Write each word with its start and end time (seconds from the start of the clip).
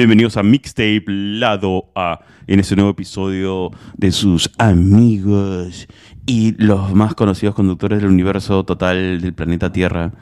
Bienvenidos 0.00 0.38
a 0.38 0.42
Mixtape 0.42 1.04
Lado 1.08 1.90
A, 1.94 2.20
en 2.46 2.58
este 2.58 2.74
nuevo 2.74 2.92
episodio 2.92 3.70
de 3.98 4.12
sus 4.12 4.50
amigos 4.56 5.88
y 6.24 6.52
los 6.52 6.94
más 6.94 7.14
conocidos 7.14 7.54
conductores 7.54 8.00
del 8.00 8.10
universo 8.10 8.64
total 8.64 9.20
del 9.20 9.34
planeta 9.34 9.72
Tierra. 9.72 10.12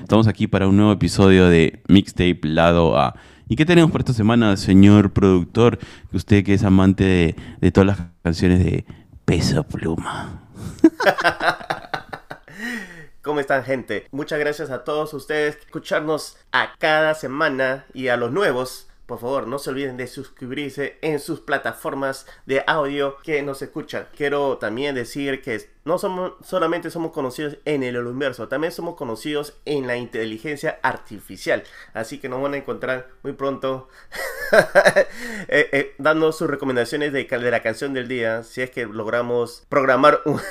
Estamos 0.00 0.28
aquí 0.28 0.46
para 0.46 0.68
un 0.68 0.76
nuevo 0.76 0.92
episodio 0.92 1.48
de 1.48 1.82
Mixtape 1.88 2.38
Lado 2.44 2.96
A. 2.96 3.16
¿Y 3.48 3.56
qué 3.56 3.66
tenemos 3.66 3.90
por 3.90 4.02
esta 4.02 4.12
semana, 4.12 4.56
señor 4.56 5.12
productor? 5.12 5.80
Usted 6.12 6.44
que 6.44 6.54
es 6.54 6.62
amante 6.62 7.02
de, 7.02 7.36
de 7.60 7.72
todas 7.72 7.86
las 7.88 7.98
canciones 8.22 8.64
de 8.64 8.84
Peso 9.24 9.64
Pluma. 9.64 10.48
¿Cómo 13.22 13.40
están 13.40 13.64
gente? 13.64 14.06
Muchas 14.12 14.38
gracias 14.38 14.70
a 14.70 14.84
todos 14.84 15.12
ustedes 15.14 15.56
por 15.56 15.64
escucharnos 15.64 16.36
a 16.52 16.74
cada 16.78 17.14
semana 17.14 17.86
y 17.92 18.06
a 18.06 18.16
los 18.16 18.30
nuevos. 18.30 18.86
Por 19.06 19.20
favor, 19.20 19.46
no 19.46 19.60
se 19.60 19.70
olviden 19.70 19.96
de 19.96 20.08
suscribirse 20.08 20.98
en 21.00 21.20
sus 21.20 21.40
plataformas 21.40 22.26
de 22.44 22.64
audio 22.66 23.18
que 23.22 23.40
nos 23.42 23.62
escuchan. 23.62 24.08
Quiero 24.16 24.58
también 24.58 24.96
decir 24.96 25.42
que 25.42 25.70
no 25.84 25.98
somos, 25.98 26.32
solamente 26.42 26.90
somos 26.90 27.12
conocidos 27.12 27.58
en 27.64 27.84
el 27.84 27.96
universo, 27.98 28.48
también 28.48 28.72
somos 28.72 28.96
conocidos 28.96 29.54
en 29.64 29.86
la 29.86 29.96
inteligencia 29.96 30.80
artificial. 30.82 31.62
Así 31.94 32.18
que 32.18 32.28
nos 32.28 32.42
van 32.42 32.54
a 32.54 32.56
encontrar 32.56 33.08
muy 33.22 33.32
pronto 33.32 33.88
eh, 35.48 35.68
eh, 35.72 35.94
dando 35.98 36.32
sus 36.32 36.50
recomendaciones 36.50 37.12
de, 37.12 37.24
de 37.24 37.50
la 37.52 37.62
canción 37.62 37.94
del 37.94 38.08
día. 38.08 38.42
Si 38.42 38.60
es 38.60 38.70
que 38.70 38.86
logramos 38.86 39.64
programar 39.68 40.20
un... 40.24 40.40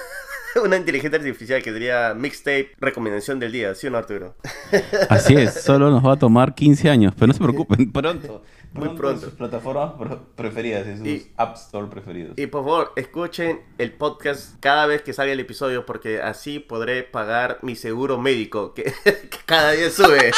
una 0.64 0.78
inteligencia 0.78 1.18
artificial 1.20 1.62
que 1.62 1.72
sería 1.72 2.14
mixtape 2.14 2.72
recomendación 2.80 3.40
del 3.40 3.52
día, 3.52 3.76
¿sí 3.76 3.88
o 3.88 3.92
no, 3.92 3.98
Arturo? 3.98 4.36
Así 5.10 5.36
es, 5.36 5.62
solo 5.62 5.90
nos 5.90 6.06
va 6.06 6.14
a 6.14 6.20
tomar 6.20 6.56
15 6.56 6.90
años, 6.90 7.14
pero 7.16 7.28
no 7.28 7.34
se 7.34 7.40
preocupen, 7.40 7.92
pronto. 7.94 8.44
Muy 8.74 8.90
pronto. 8.90 9.28
sus 9.28 9.36
plataformas 9.36 9.94
preferidas, 10.36 10.86
en 10.86 10.98
sus 10.98 11.28
App 11.38 11.56
Store 11.56 11.88
preferidos. 11.88 12.38
Y 12.38 12.48
por 12.48 12.64
favor, 12.66 12.92
escuchen 12.98 13.62
el 13.78 13.94
podcast 13.94 14.60
cada 14.60 14.86
vez 14.86 15.02
que 15.02 15.14
salga 15.14 15.32
el 15.32 15.40
episodio, 15.40 15.86
porque 15.86 16.22
así 16.22 16.60
podré 16.60 17.04
pagar 17.04 17.60
mi 17.62 17.78
seguro 17.78 18.20
médico, 18.20 18.74
que, 18.74 18.84
que 18.84 19.38
cada 19.46 19.72
día 19.72 19.90
sube. 19.90 20.32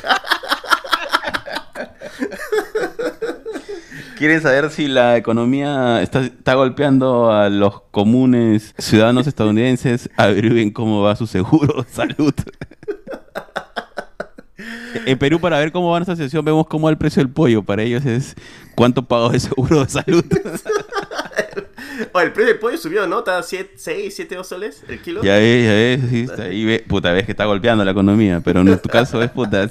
¿Quieren 4.17 4.41
saber 4.41 4.71
si 4.71 4.87
la 4.87 5.15
economía 5.15 6.01
está, 6.01 6.21
está, 6.21 6.55
golpeando 6.55 7.31
a 7.31 7.49
los 7.49 7.81
comunes 7.91 8.73
ciudadanos 8.77 9.27
estadounidenses? 9.27 10.09
Averigüen 10.17 10.71
cómo 10.71 11.03
va 11.03 11.15
su 11.15 11.27
seguro 11.27 11.83
de 11.83 11.89
salud. 11.89 12.33
en 15.05 15.19
Perú, 15.19 15.39
para 15.39 15.59
ver 15.59 15.71
cómo 15.71 15.91
va 15.91 15.99
nuestra 15.99 16.15
sesión, 16.15 16.43
vemos 16.43 16.65
cómo 16.67 16.85
va 16.85 16.91
el 16.91 16.97
precio 16.97 17.21
del 17.21 17.31
pollo. 17.31 17.61
Para 17.61 17.83
ellos 17.83 18.03
es 18.05 18.33
cuánto 18.75 19.03
pago 19.03 19.29
de 19.29 19.39
seguro 19.39 19.85
de 19.85 19.89
salud. 19.89 20.25
o 22.11 22.19
el 22.19 22.31
precio 22.31 22.53
del 22.53 22.59
pollo 22.59 22.77
subió, 22.77 23.05
¿no? 23.05 23.19
Está 23.19 23.43
6, 23.43 23.67
7, 23.77 24.35
2 24.35 24.47
soles 24.47 24.83
el 24.87 24.99
kilo. 24.99 25.21
Ya 25.23 25.35
ves, 25.35 25.65
ya 25.65 25.73
ves. 25.73 26.01
Sí, 26.09 26.21
está 26.21 26.43
ahí, 26.43 26.65
ve, 26.65 26.83
puta, 26.87 27.11
ves 27.11 27.25
que 27.25 27.33
está 27.33 27.45
golpeando 27.45 27.85
la 27.85 27.91
economía. 27.91 28.41
Pero 28.43 28.61
en 28.61 28.79
tu 28.79 28.89
caso 28.89 29.21
es 29.21 29.29
puta. 29.29 29.69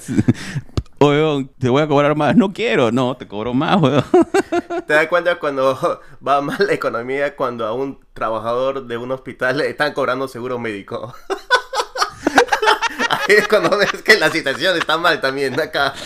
Oye, 0.99 1.49
te 1.59 1.69
voy 1.69 1.83
a 1.83 1.89
cobrar 1.89 2.17
más. 2.17 2.37
No 2.37 2.53
quiero, 2.53 2.91
no, 2.91 3.17
te 3.17 3.29
cobro 3.29 3.53
más, 3.53 3.81
weón. 3.81 4.05
¿Te 4.87 4.95
das 4.95 5.07
cuenta 5.09 5.39
cuando 5.39 6.01
va 6.27 6.41
mal 6.41 6.57
la 6.67 6.73
economía 6.73 7.37
cuando 7.37 7.67
a 7.67 7.75
un 7.75 8.01
trabajador 8.15 8.87
de 8.87 8.97
un 8.97 9.13
hospital 9.13 9.59
le 9.59 9.69
están 9.69 9.93
cobrando 9.93 10.27
seguro 10.27 10.59
médico? 10.59 11.15
Ahí 13.11 13.37
es 13.37 13.47
cuando 13.47 13.77
ves 13.77 14.03
que 14.03 14.19
la 14.19 14.31
situación 14.31 14.79
está 14.79 14.97
mal 14.97 15.21
también 15.21 15.61
acá. 15.61 15.93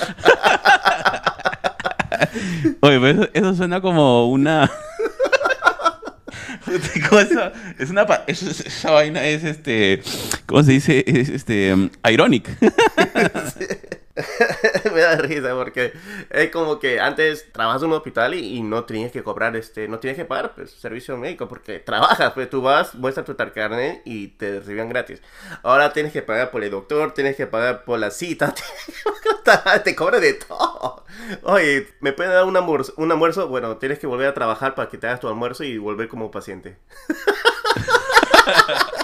Oye, 2.81 3.11
eso, 3.11 3.29
eso 3.33 3.55
suena 3.55 3.81
como 3.81 4.29
una... 4.29 4.71
Cosa, 7.09 7.53
es 7.79 7.91
una 7.91 8.07
es, 8.27 8.43
esa 8.43 8.91
vaina 8.93 9.25
es 9.25 9.43
este 9.43 10.03
¿cómo 10.47 10.63
se 10.63 10.73
dice? 10.73 11.05
es 11.07 11.29
este 11.29 11.75
um, 11.75 11.91
ironic 12.09 12.49
sí. 12.59 13.67
me 14.95 15.01
da 15.01 15.17
risa 15.17 15.55
porque 15.55 15.93
es 16.31 16.51
como 16.51 16.79
que 16.79 17.01
antes 17.01 17.51
trabajas 17.53 17.83
en 17.83 17.89
un 17.89 17.95
hospital 17.95 18.35
y, 18.35 18.57
y, 18.57 18.63
no 18.63 18.85
tenías 18.85 19.13
que 19.13 19.23
cobrar, 19.23 19.57
este, 19.57 19.89
no 19.89 19.99
tienes 19.99 20.17
que 20.17 20.25
pagar 20.25 20.55
pues, 20.55 20.71
servicio 20.71 21.17
médico 21.17 21.49
porque 21.49 21.79
trabajas, 21.79 22.33
pues 22.33 22.49
tú 22.51 22.63
vas, 22.63 22.95
muestras 22.95 23.27
tu 23.27 23.37
carnet 23.37 24.03
y 24.05 24.29
te 24.29 24.61
recibían 24.61 24.89
gratis. 24.89 25.21
Ahora 25.63 25.93
tienes 25.93 26.13
que 26.13 26.23
pagar 26.23 26.51
por 26.51 26.63
el 26.63 26.71
doctor, 26.71 27.13
tienes 27.13 27.37
que 27.37 27.47
pagar 27.47 27.85
por 27.85 27.99
la 27.99 28.11
cita, 28.11 28.55
te 29.85 29.97
cobran 29.97 30.21
de 30.21 30.35
todo. 30.35 31.05
Oye, 31.43 31.89
¿me 32.01 32.13
pueden 32.13 32.33
dar 32.33 32.45
un 32.45 32.57
almuerzo? 32.57 32.93
un 32.97 33.11
almuerzo? 33.11 33.49
Bueno, 33.49 33.77
tienes 33.77 33.99
que 33.99 34.07
volver 34.07 34.29
a 34.29 34.35
trabajar 34.35 34.75
para 34.75 34.89
que 34.89 34.99
te 34.99 35.07
hagas 35.07 35.21
tu 35.21 35.29
almuerzo 35.29 35.65
y 35.65 35.79
volver 35.79 36.09
como 36.09 36.31
paciente. 36.31 36.77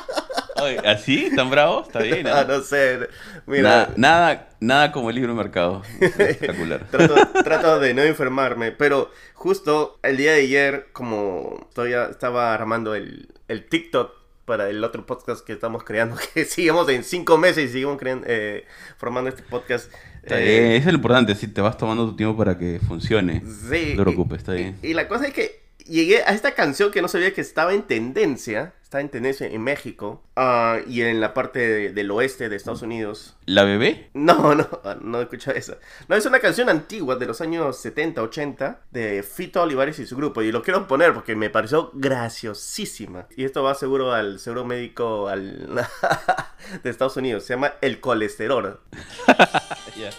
¿Así? 0.84 1.30
¿Tan 1.34 1.50
bravo? 1.50 1.82
Está 1.82 2.00
bien. 2.00 2.26
¿eh? 2.26 2.30
Ah, 2.34 2.44
no 2.46 2.60
sé. 2.60 3.08
Mira. 3.46 3.62
Nada, 3.62 3.92
nada, 3.96 4.48
nada 4.60 4.92
como 4.92 5.10
el 5.10 5.16
libre 5.16 5.32
mercado. 5.32 5.82
Espectacular. 6.00 6.86
trato, 6.90 7.14
trato, 7.44 7.80
de 7.80 7.94
no 7.94 8.02
enfermarme, 8.02 8.72
pero 8.72 9.10
justo 9.34 9.98
el 10.02 10.16
día 10.16 10.32
de 10.32 10.42
ayer, 10.42 10.88
como 10.92 11.68
todavía 11.74 12.06
estaba 12.06 12.52
armando 12.52 12.94
el, 12.94 13.28
el 13.48 13.66
TikTok 13.66 14.12
para 14.44 14.70
el 14.70 14.82
otro 14.84 15.04
podcast 15.04 15.44
que 15.44 15.52
estamos 15.52 15.82
creando, 15.84 16.16
que 16.34 16.44
sigamos 16.44 16.88
en 16.88 17.04
cinco 17.04 17.36
meses 17.36 17.70
y 17.70 17.72
seguimos 17.72 17.98
creando, 17.98 18.26
eh, 18.28 18.64
formando 18.96 19.28
este 19.28 19.42
podcast. 19.42 19.92
Eh, 20.22 20.76
es 20.76 20.84
lo 20.86 20.92
importante, 20.92 21.34
si 21.34 21.48
te 21.48 21.60
vas 21.60 21.76
tomando 21.76 22.06
tu 22.06 22.16
tiempo 22.16 22.36
para 22.36 22.58
que 22.58 22.80
funcione. 22.86 23.42
Sí. 23.68 23.94
No 23.94 23.96
te 23.96 24.02
preocupes, 24.02 24.38
está 24.38 24.52
bien. 24.52 24.76
Y, 24.82 24.88
y 24.88 24.94
la 24.94 25.06
cosa 25.06 25.26
es 25.26 25.32
que 25.32 25.66
llegué 25.86 26.22
a 26.22 26.32
esta 26.32 26.52
canción 26.52 26.90
que 26.90 27.02
no 27.02 27.08
sabía 27.08 27.32
que 27.32 27.40
estaba 27.40 27.74
en 27.74 27.82
tendencia. 27.82 28.72
Está 28.86 29.00
en 29.00 29.08
tendencia 29.08 29.48
en 29.48 29.62
México 29.62 30.22
uh, 30.36 30.88
y 30.88 31.02
en 31.02 31.20
la 31.20 31.34
parte 31.34 31.58
de, 31.58 31.92
del 31.92 32.08
oeste 32.12 32.48
de 32.48 32.54
Estados 32.54 32.82
Unidos. 32.82 33.36
¿La 33.44 33.64
bebé? 33.64 34.10
No, 34.14 34.54
no, 34.54 34.68
no 35.00 35.18
he 35.18 35.24
escuchado 35.24 35.56
eso. 35.56 35.76
No, 36.06 36.14
es 36.14 36.24
una 36.24 36.38
canción 36.38 36.68
antigua 36.68 37.16
de 37.16 37.26
los 37.26 37.40
años 37.40 37.76
70, 37.78 38.22
80 38.22 38.82
de 38.92 39.24
Fito 39.24 39.60
Olivares 39.60 39.98
y 39.98 40.06
su 40.06 40.16
grupo. 40.16 40.40
Y 40.40 40.52
lo 40.52 40.62
quiero 40.62 40.86
poner 40.86 41.14
porque 41.14 41.34
me 41.34 41.50
pareció 41.50 41.90
graciosísima. 41.94 43.26
Y 43.36 43.44
esto 43.44 43.64
va 43.64 43.74
seguro 43.74 44.12
al 44.12 44.38
seguro 44.38 44.64
médico 44.64 45.26
al 45.26 45.66
de 46.84 46.88
Estados 46.88 47.16
Unidos. 47.16 47.42
Se 47.42 47.54
llama 47.54 47.72
El 47.80 47.98
Colesterol. 47.98 48.78
yeah. 49.96 50.12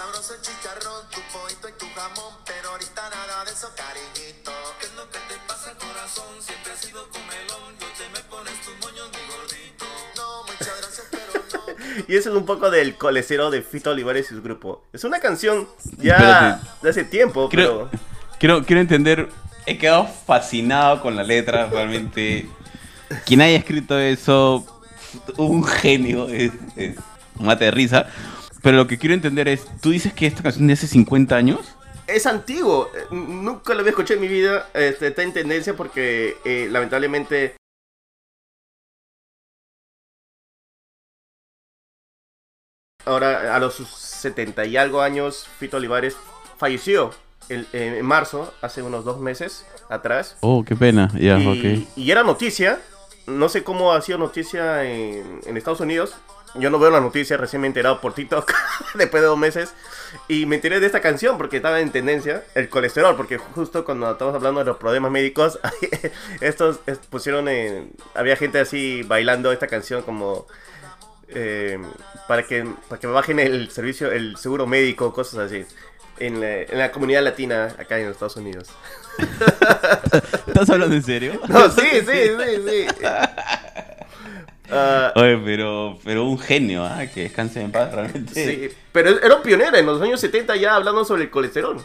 Sabroso 0.00 0.34
chicharrón, 0.40 1.02
tu 1.10 1.20
pollito 1.32 1.68
y 1.68 1.72
tu 1.72 1.86
jamón, 1.94 2.32
pero 2.46 2.70
ahorita 2.70 3.02
nada 3.10 3.44
de 3.44 3.50
eso, 3.50 3.68
cariñito. 3.76 4.52
¿Qué 4.78 4.86
es 4.86 4.94
lo 4.94 5.04
que 5.10 5.18
te 5.28 5.34
pasa, 5.48 5.74
corazón? 5.76 6.40
Siempre 6.40 6.72
has 6.72 6.80
sido 6.80 7.08
comelón, 7.10 7.74
yo 7.80 7.86
te 7.98 8.08
me 8.14 8.20
pones 8.30 8.54
tus 8.62 8.74
moños, 8.80 9.10
mi 9.10 9.22
gordito. 9.28 9.84
No, 10.16 10.44
muchas 10.44 10.72
gracias, 10.80 11.06
pero 11.10 11.42
no. 11.52 12.04
y 12.08 12.16
eso 12.16 12.30
es 12.30 12.36
un 12.36 12.46
poco 12.46 12.70
del 12.70 12.96
colecero 12.96 13.50
de 13.50 13.62
Fito 13.62 13.90
Olivares 13.90 14.30
y 14.30 14.34
su 14.36 14.42
grupo. 14.42 14.84
Es 14.92 15.02
una 15.02 15.18
canción 15.18 15.68
ya 15.98 16.14
Espérate. 16.14 16.68
de 16.82 16.90
hace 16.90 17.04
tiempo, 17.04 17.48
quiero, 17.48 17.90
pero... 17.90 18.00
Quiero, 18.38 18.64
quiero 18.64 18.80
entender, 18.80 19.28
he 19.66 19.76
quedado 19.76 20.06
fascinado 20.06 21.02
con 21.02 21.14
la 21.14 21.24
letra, 21.24 21.66
realmente. 21.66 22.48
Quien 23.26 23.42
haya 23.42 23.58
escrito 23.58 23.98
eso, 23.98 24.79
un 25.36 25.64
genio, 25.64 26.28
es, 26.28 26.52
es 26.76 26.96
mate 27.38 27.66
de 27.66 27.70
risa. 27.70 28.06
Pero 28.62 28.76
lo 28.76 28.86
que 28.86 28.98
quiero 28.98 29.14
entender 29.14 29.48
es, 29.48 29.66
¿tú 29.80 29.90
dices 29.90 30.12
que 30.12 30.26
esta 30.26 30.42
canción 30.42 30.66
de 30.66 30.74
hace 30.74 30.86
50 30.86 31.34
años? 31.34 31.60
Es 32.06 32.26
antiguo, 32.26 32.90
nunca 33.10 33.72
lo 33.72 33.80
había 33.80 33.90
escuchado 33.90 34.16
en 34.16 34.20
mi 34.22 34.28
vida, 34.28 34.68
este, 34.74 35.08
está 35.08 35.22
en 35.22 35.32
tendencia 35.32 35.76
porque 35.76 36.36
eh, 36.44 36.68
lamentablemente... 36.70 37.54
Ahora, 43.06 43.56
a 43.56 43.58
los 43.58 43.76
70 43.76 44.66
y 44.66 44.76
algo 44.76 45.00
años, 45.00 45.48
Fito 45.58 45.78
Olivares 45.78 46.16
falleció 46.58 47.12
en, 47.48 47.66
en 47.72 48.04
marzo, 48.04 48.52
hace 48.60 48.82
unos 48.82 49.04
dos 49.04 49.20
meses 49.20 49.64
atrás. 49.88 50.36
Oh, 50.40 50.64
qué 50.64 50.76
pena, 50.76 51.10
ya, 51.18 51.36
ok. 51.36 51.96
Y 51.96 52.10
era 52.10 52.22
noticia, 52.22 52.78
no 53.30 53.48
sé 53.48 53.64
cómo 53.64 53.92
ha 53.92 54.00
sido 54.02 54.18
noticia 54.18 54.84
en, 54.84 55.56
Estados 55.56 55.80
Unidos, 55.80 56.14
yo 56.54 56.68
no 56.70 56.78
veo 56.78 56.90
la 56.90 57.00
noticia, 57.00 57.36
recién 57.36 57.62
me 57.62 57.68
he 57.68 57.70
enterado 57.70 58.00
por 58.00 58.12
TikTok 58.12 58.52
después 58.94 59.22
de 59.22 59.28
dos 59.28 59.38
meses. 59.38 59.72
Y 60.26 60.46
me 60.46 60.56
enteré 60.56 60.80
de 60.80 60.86
esta 60.86 61.00
canción 61.00 61.38
porque 61.38 61.58
estaba 61.58 61.80
en 61.80 61.92
tendencia, 61.92 62.44
el 62.54 62.68
colesterol, 62.68 63.16
porque 63.16 63.38
justo 63.38 63.84
cuando 63.84 64.10
estamos 64.10 64.34
hablando 64.34 64.60
de 64.60 64.66
los 64.66 64.76
problemas 64.76 65.12
médicos, 65.12 65.60
estos 66.40 66.80
pusieron 67.08 67.48
en... 67.48 67.92
Había 68.14 68.36
gente 68.36 68.58
así 68.58 69.02
bailando 69.02 69.52
esta 69.52 69.68
canción 69.68 70.02
como... 70.02 70.46
Eh, 71.28 71.78
para 72.26 72.44
que 72.44 72.66
para 72.88 73.00
que 73.00 73.06
bajen 73.06 73.38
el 73.38 73.70
servicio, 73.70 74.10
el 74.10 74.36
seguro 74.36 74.66
médico, 74.66 75.12
cosas 75.12 75.38
así. 75.38 75.64
en 76.18 76.40
la 76.76 76.90
comunidad 76.90 77.22
latina 77.22 77.76
acá 77.78 78.00
en 78.00 78.08
Estados 78.08 78.36
Unidos. 78.36 78.68
¿Estás 80.46 80.70
hablando 80.70 80.94
en 80.96 81.02
serio? 81.02 81.40
No, 81.48 81.70
sí, 81.70 81.82
sí, 82.00 82.06
sí, 82.06 82.62
sí. 82.68 82.86
Ah, 84.72 85.12
Oye, 85.16 85.36
pero, 85.44 85.98
pero 86.04 86.24
un 86.26 86.38
genio, 86.38 86.84
¿ah? 86.84 87.04
Que 87.12 87.22
descanse 87.22 87.60
en 87.60 87.72
paz, 87.72 87.92
realmente. 87.92 88.32
sí, 88.32 88.68
pero 88.92 89.20
era 89.20 89.34
un 89.34 89.42
pionero 89.42 89.76
en 89.76 89.84
los 89.84 90.00
años 90.00 90.20
70 90.20 90.54
ya 90.54 90.76
hablando 90.76 91.04
sobre 91.04 91.24
el 91.24 91.30
colesterol. 91.30 91.78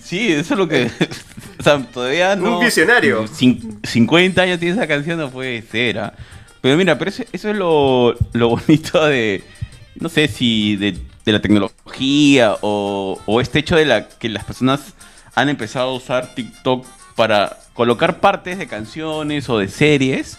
Sí, 0.00 0.32
eso 0.32 0.54
es 0.54 0.58
lo 0.58 0.68
que. 0.68 0.84
o 1.58 1.62
sea, 1.64 1.84
todavía 1.92 2.36
no. 2.36 2.58
Un 2.60 2.64
visionario. 2.64 3.24
Cin- 3.26 3.76
50 3.84 4.40
años 4.40 4.60
tiene 4.60 4.76
esa 4.76 4.86
canción, 4.86 5.18
no 5.18 5.30
puede 5.30 5.62
ser. 5.62 5.98
¿ah? 5.98 6.14
Pero 6.60 6.76
mira, 6.76 6.96
pero 6.96 7.08
eso, 7.10 7.24
eso 7.32 7.50
es 7.50 7.56
lo, 7.56 8.14
lo 8.34 8.48
bonito 8.50 9.04
de. 9.04 9.42
No 9.96 10.08
sé 10.08 10.28
si 10.28 10.76
de, 10.76 10.92
de 11.24 11.32
la 11.32 11.42
tecnología 11.42 12.54
o, 12.60 13.20
o 13.26 13.40
este 13.40 13.58
hecho 13.58 13.74
de 13.74 13.84
la 13.84 14.08
que 14.08 14.28
las 14.28 14.44
personas 14.44 14.94
han 15.34 15.48
empezado 15.48 15.90
a 15.90 15.94
usar 15.94 16.34
TikTok 16.34 16.86
para 17.16 17.58
colocar 17.74 18.20
partes 18.20 18.58
de 18.58 18.66
canciones 18.66 19.48
o 19.48 19.58
de 19.58 19.68
series 19.68 20.38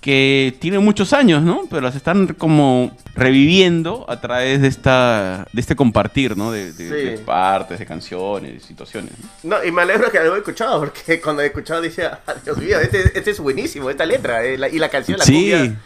que 0.00 0.56
tienen 0.60 0.82
muchos 0.82 1.12
años, 1.12 1.42
¿no? 1.42 1.64
Pero 1.68 1.82
las 1.82 1.94
están 1.94 2.28
como 2.28 2.96
reviviendo 3.14 4.06
a 4.08 4.18
través 4.18 4.62
de 4.62 4.68
esta 4.68 5.46
de 5.52 5.60
este 5.60 5.76
compartir, 5.76 6.38
¿no? 6.38 6.52
De, 6.52 6.72
de- 6.72 6.88
Sí. 6.88 6.88
de 7.10 7.18
partes, 7.18 7.78
de 7.78 7.84
canciones, 7.84 8.54
de 8.54 8.60
situaciones. 8.60 9.12
¿no? 9.42 9.58
No, 9.58 9.64
y 9.64 9.70
me 9.70 9.82
alegro 9.82 10.10
que 10.10 10.18
lo 10.20 10.34
he 10.36 10.38
escuchado, 10.38 10.78
porque 10.80 11.20
cuando 11.22 11.42
he 11.42 11.46
escuchado 11.46 11.82
decía, 11.82 12.20
"Ah, 12.26 12.34
Dios 12.42 12.56
mío, 12.56 12.80
este, 12.80 13.16
este 13.18 13.30
es 13.30 13.40
buenísimo, 13.40 13.90
esta 13.90 14.06
letra, 14.06 14.42
eh, 14.42 14.56
la- 14.56 14.68
y 14.70 14.78
la 14.78 14.88
canción, 14.88 15.18
la 15.18 15.24
Sí. 15.26 15.32
cumbia. 15.34 15.76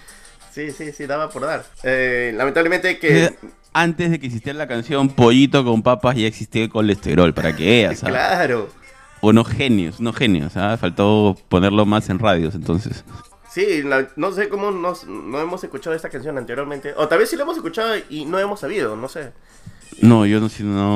Sí, 0.52 0.70
sí, 0.70 0.92
sí, 0.92 1.06
daba 1.06 1.28
por 1.30 1.42
dar. 1.42 1.64
Eh, 1.82 2.32
lamentablemente 2.36 2.98
que... 3.00 3.34
Antes 3.74 4.10
de 4.10 4.18
que 4.20 4.26
existiera 4.26 4.56
la 4.56 4.68
canción 4.68 5.08
Pollito 5.08 5.64
con 5.64 5.82
papas 5.82 6.16
ya 6.16 6.26
existía 6.28 6.62
el 6.62 6.70
colesterol, 6.70 7.34
para 7.34 7.54
que 7.54 7.64
veas, 7.66 8.02
¿ah? 8.04 8.06
Claro. 8.06 8.70
Unos 9.20 9.48
genios, 9.48 9.98
unos 10.00 10.14
genios, 10.16 10.56
¿ah? 10.56 10.76
Faltó 10.80 11.36
ponerlo 11.48 11.84
más 11.84 12.08
en 12.08 12.18
radios, 12.20 12.54
entonces. 12.54 13.04
Sí, 13.50 13.82
la- 13.82 14.08
no 14.16 14.32
sé 14.32 14.48
cómo 14.48 14.70
nos- 14.70 15.06
no 15.06 15.40
hemos 15.40 15.62
escuchado 15.64 15.94
esta 15.96 16.08
canción 16.08 16.38
anteriormente. 16.38 16.94
O 16.96 17.08
tal 17.08 17.18
vez 17.18 17.30
sí 17.30 17.36
la 17.36 17.42
hemos 17.42 17.56
escuchado 17.56 17.94
y 18.08 18.24
no 18.24 18.38
hemos 18.38 18.60
sabido, 18.60 18.96
no 18.96 19.08
sé. 19.08 19.32
No, 20.00 20.26
yo 20.26 20.40
no, 20.40 20.48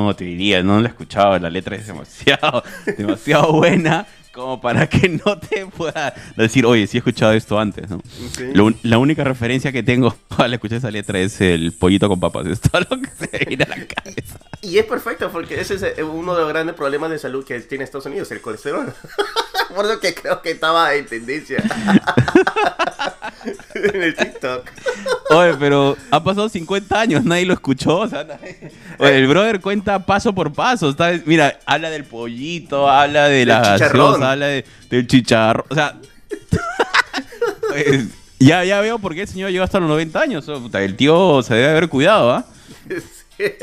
no 0.05 0.15
te 0.15 0.25
diría, 0.25 0.61
no 0.61 0.79
la 0.79 0.87
he 0.87 0.91
escuchado, 0.91 1.37
la 1.39 1.49
letra 1.49 1.75
es 1.77 1.87
demasiado, 1.87 2.63
demasiado 2.97 3.53
buena 3.53 4.05
como 4.39 4.61
para 4.61 4.87
que 4.87 5.09
no 5.25 5.37
te 5.37 5.65
pueda 5.67 6.13
decir, 6.35 6.65
oye, 6.65 6.87
sí 6.87 6.97
he 6.97 6.99
escuchado 6.99 7.33
esto 7.33 7.59
antes, 7.59 7.89
¿no? 7.89 8.01
Sí. 8.35 8.45
Lo 8.53 8.65
un- 8.65 8.77
la 8.83 8.97
única 8.97 9.23
referencia 9.23 9.71
que 9.71 9.83
tengo 9.83 10.15
al 10.37 10.53
escuchar 10.53 10.77
esa 10.79 10.91
letra 10.91 11.19
es 11.19 11.39
el 11.41 11.71
pollito 11.73 12.07
con 12.07 12.19
papas, 12.19 12.47
es 12.47 12.59
todo 12.61 12.81
lo 12.89 13.01
que 13.01 13.09
se 13.27 13.45
viene 13.45 13.63
a 13.65 13.69
la 13.69 13.85
cabeza. 13.85 14.39
Y 14.61 14.77
es 14.77 14.85
perfecto 14.85 15.29
porque 15.31 15.59
ese 15.61 15.75
es 15.75 15.83
eh, 15.83 16.03
uno 16.03 16.33
de 16.35 16.41
los 16.41 16.49
grandes 16.49 16.75
problemas 16.75 17.09
de 17.11 17.19
salud 17.19 17.45
que 17.45 17.59
tiene 17.61 17.83
Estados 17.83 18.05
Unidos, 18.05 18.29
el 18.31 18.41
colesterol. 18.41 18.93
Por 19.75 19.85
eso 19.85 19.99
que 19.99 20.13
creo 20.15 20.41
que 20.41 20.51
estaba 20.51 20.93
en 20.95 21.05
tendencia. 21.05 21.63
en 23.75 24.03
el 24.03 24.15
TikTok. 24.15 24.65
Oye, 25.31 25.53
pero 25.59 25.95
ha 26.11 26.23
pasado 26.23 26.49
50 26.49 26.99
años, 26.99 27.23
nadie 27.23 27.45
lo 27.45 27.53
escuchó. 27.53 27.99
O 27.99 28.07
sea, 28.07 28.23
nadie- 28.25 28.71
Oye, 28.97 29.17
el 29.17 29.27
brother 29.27 29.61
cuenta 29.61 30.05
paso 30.05 30.33
por 30.33 30.51
paso. 30.51 30.93
Mira, 31.25 31.59
habla 31.65 31.89
del 31.89 32.03
pollito, 32.03 32.89
habla 32.89 33.27
de 33.27 33.45
la 33.45 33.61
chicharrón. 33.73 34.19
Habla 34.31 34.47
de- 34.47 34.65
del 34.89 35.07
chicharro. 35.07 35.65
O 35.69 35.75
sea, 35.75 35.99
pues, 37.69 38.05
ya, 38.39 38.63
ya 38.63 38.81
veo 38.81 38.99
por 38.99 39.13
qué 39.13 39.21
el 39.21 39.27
señor 39.27 39.51
llegó 39.51 39.63
hasta 39.63 39.79
los 39.79 39.89
90 39.89 40.19
años. 40.19 40.47
Oh, 40.49 40.59
puta, 40.61 40.81
el 40.81 40.95
tío 40.95 41.41
se 41.43 41.55
debe 41.55 41.69
haber 41.69 41.89
cuidado, 41.89 42.31
¿ah? 42.31 42.45
Sí. 42.87 42.95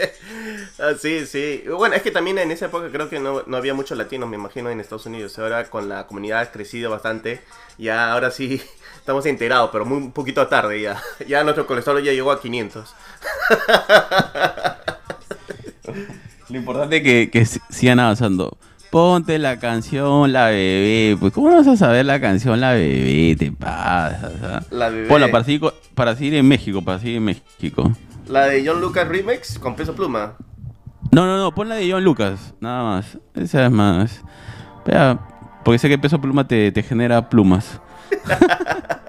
Ah, 0.79 0.93
sí, 0.99 1.27
sí. 1.27 1.65
Bueno, 1.75 1.95
es 1.97 2.03
que 2.03 2.11
también 2.11 2.39
en 2.39 2.51
esa 2.51 2.67
época 2.67 2.89
creo 2.91 3.09
que 3.11 3.19
no, 3.19 3.43
no 3.47 3.57
había 3.57 3.75
muchos 3.75 3.97
latinos, 3.99 4.29
me 4.29 4.37
imagino, 4.37 4.71
en 4.71 4.79
Estados 4.81 5.07
Unidos. 5.07 5.39
Ahora 5.39 5.69
con 5.69 5.89
la 5.89 6.07
comunidad 6.07 6.41
ha 6.41 6.51
crecido 6.53 6.91
bastante. 6.91 7.41
Ya 7.79 8.13
ahora 8.13 8.31
sí 8.31 8.63
estamos 8.97 9.27
enterados, 9.27 9.71
pero 9.73 9.85
muy 9.85 9.99
un 9.99 10.13
poquito 10.13 10.47
tarde 10.47 10.81
ya. 10.81 11.03
Ya 11.27 11.43
nuestro 11.45 11.67
colesterol 11.67 12.03
ya 12.03 12.13
llegó 12.13 12.31
a 12.31 12.41
500. 12.41 12.95
Lo 16.49 16.57
importante 16.57 16.97
es 16.99 17.03
que, 17.03 17.31
que 17.31 17.47
sigan 17.71 17.99
avanzando. 18.01 18.57
Ponte 18.91 19.39
la 19.39 19.59
canción 19.59 20.33
La 20.33 20.47
Bebé. 20.47 21.17
Pues, 21.19 21.33
¿cómo 21.33 21.51
no 21.51 21.57
vas 21.57 21.67
a 21.67 21.77
saber 21.77 22.07
la 22.07 22.21
canción 22.21 22.61
La 22.61 22.73
Bebé? 22.73 23.37
Te 23.37 23.53
pasas, 23.53 24.33
¿ah? 24.43 24.63
La 24.71 24.89
bebé. 24.89 25.09
Ponla 25.09 25.31
para 25.31 25.45
seguir, 25.45 25.61
para 25.95 26.15
seguir 26.15 26.35
en 26.35 26.47
México, 26.47 26.83
para 26.83 26.99
seguir 26.99 27.17
en 27.17 27.25
México. 27.25 27.93
La 28.29 28.47
de 28.47 28.67
John 28.67 28.81
Lucas 28.81 29.07
Remix 29.07 29.59
con 29.59 29.77
peso 29.77 29.95
pluma. 29.95 30.35
No, 31.13 31.27
no, 31.27 31.39
no, 31.39 31.55
pon 31.55 31.69
la 31.69 31.77
de 31.77 31.91
John 31.91 32.05
Lucas, 32.05 32.55
nada 32.61 32.83
más. 32.83 33.19
Esa 33.35 33.67
es 33.67 33.71
más. 33.71 34.23
Porque 35.65 35.79
sé 35.79 35.89
que 35.89 35.99
peso 35.99 36.21
pluma 36.21 36.47
te, 36.47 36.71
te 36.73 36.83
genera 36.83 37.29
plumas. 37.29 37.81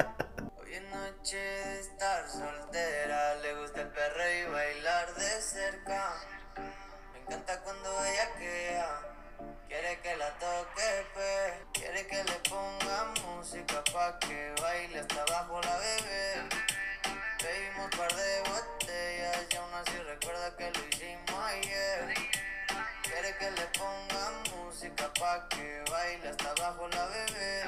recuerda 20.47 20.57
que 20.57 20.79
lo 20.79 20.87
hicimos 20.87 21.43
ayer. 21.45 22.13
Quiere 23.03 23.35
que 23.39 23.51
le 23.51 23.67
ponga 23.77 24.65
música 24.65 25.11
pa' 25.19 25.47
que 25.49 25.83
baile 25.91 26.29
hasta 26.29 26.49
abajo 26.51 26.87
la 26.89 27.05
bebé. 27.07 27.63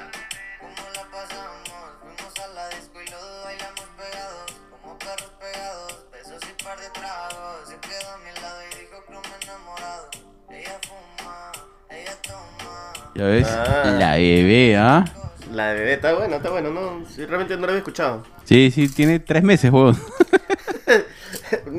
¿Cómo 0.60 0.88
la 0.94 1.02
pasamos? 1.10 1.90
Fuimos 2.00 2.38
a 2.38 2.48
la 2.54 2.68
disco 2.68 3.00
y 3.02 3.10
los 3.10 3.20
dos 3.20 3.44
bailamos 3.44 3.86
pegados, 3.96 4.54
como 4.70 4.98
perros 4.98 5.32
pegados, 5.40 6.06
besos 6.12 6.42
y 6.48 6.62
par 6.62 6.78
de 6.78 6.90
tragos. 6.90 7.68
Se 7.68 7.76
quedó 7.78 8.10
a 8.12 8.18
mi 8.18 8.40
lado 8.40 8.60
y 8.70 8.80
dijo 8.80 9.04
que 9.06 9.12
me 9.12 9.44
enamorado. 9.44 10.10
Ella 10.50 10.78
fuma, 10.86 11.52
ella 11.90 12.16
toma. 12.22 13.12
Ya 13.14 13.24
ves, 13.24 13.46
Ah. 13.48 13.96
la 13.98 14.16
bebé, 14.16 14.76
¿ah? 14.76 15.04
La 15.50 15.72
bebé 15.72 15.94
está 15.94 16.12
bueno, 16.14 16.36
está 16.36 16.50
bueno. 16.50 16.70
No, 16.70 17.04
sí, 17.08 17.24
realmente 17.26 17.54
no 17.56 17.62
lo 17.62 17.68
había 17.68 17.78
escuchado. 17.78 18.24
Sí, 18.44 18.70
sí, 18.70 18.88
tiene 18.88 19.18
tres 19.18 19.42
meses, 19.42 19.70
weón. 19.72 19.98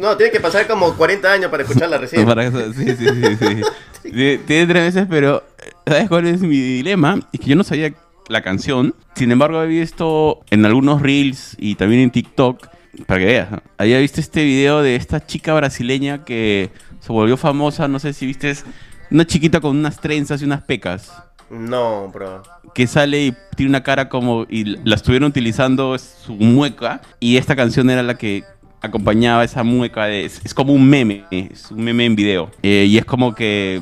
No, 0.01 0.17
tiene 0.17 0.31
que 0.31 0.39
pasar 0.39 0.65
como 0.65 0.95
40 0.95 1.31
años 1.31 1.51
para 1.51 1.61
escucharla 1.61 1.97
recién. 1.99 2.27
Sí, 2.73 2.85
sí, 2.97 3.05
sí, 3.07 3.35
sí. 3.37 3.61
Tiene 4.47 4.65
tres 4.65 4.95
meses, 4.95 5.05
pero 5.07 5.43
¿sabes 5.85 6.09
cuál 6.09 6.25
es 6.25 6.41
mi 6.41 6.59
dilema? 6.59 7.19
Es 7.31 7.39
que 7.39 7.45
yo 7.45 7.55
no 7.55 7.63
sabía 7.63 7.93
la 8.27 8.41
canción. 8.41 8.95
Sin 9.15 9.31
embargo, 9.31 9.59
había 9.59 9.81
visto 9.81 10.39
en 10.49 10.65
algunos 10.65 11.03
reels 11.03 11.55
y 11.59 11.75
también 11.75 12.01
en 12.01 12.09
TikTok, 12.09 12.67
para 13.05 13.19
que 13.19 13.25
veas, 13.27 13.51
¿no? 13.51 13.61
había 13.77 13.99
visto 13.99 14.19
este 14.19 14.43
video 14.43 14.81
de 14.81 14.95
esta 14.95 15.23
chica 15.23 15.53
brasileña 15.53 16.25
que 16.25 16.71
se 16.99 17.13
volvió 17.13 17.37
famosa, 17.37 17.87
no 17.87 17.99
sé 17.99 18.13
si 18.13 18.25
viste, 18.25 18.49
es 18.49 18.65
una 19.11 19.25
chiquita 19.27 19.61
con 19.61 19.77
unas 19.77 19.99
trenzas 19.99 20.41
y 20.41 20.45
unas 20.45 20.63
pecas. 20.63 21.13
No, 21.51 22.07
bro. 22.07 22.41
que 22.73 22.87
sale 22.87 23.25
y 23.25 23.33
tiene 23.55 23.69
una 23.69 23.83
cara 23.83 24.09
como 24.09 24.47
y 24.49 24.77
la 24.83 24.95
estuvieron 24.95 25.29
utilizando 25.29 25.95
su 25.99 26.33
mueca 26.33 27.01
y 27.19 27.37
esta 27.37 27.55
canción 27.55 27.89
era 27.89 28.01
la 28.01 28.17
que 28.17 28.45
acompañaba 28.81 29.43
esa 29.43 29.63
mueca 29.63 30.05
de- 30.05 30.25
es, 30.25 30.41
es 30.43 30.53
como 30.53 30.73
un 30.73 30.87
meme 30.89 31.23
es 31.31 31.69
un 31.71 31.83
meme 31.83 32.05
en 32.05 32.15
video 32.15 32.49
Eh, 32.63 32.85
y 32.89 32.97
es 32.97 33.05
como 33.05 33.33
que 33.35 33.81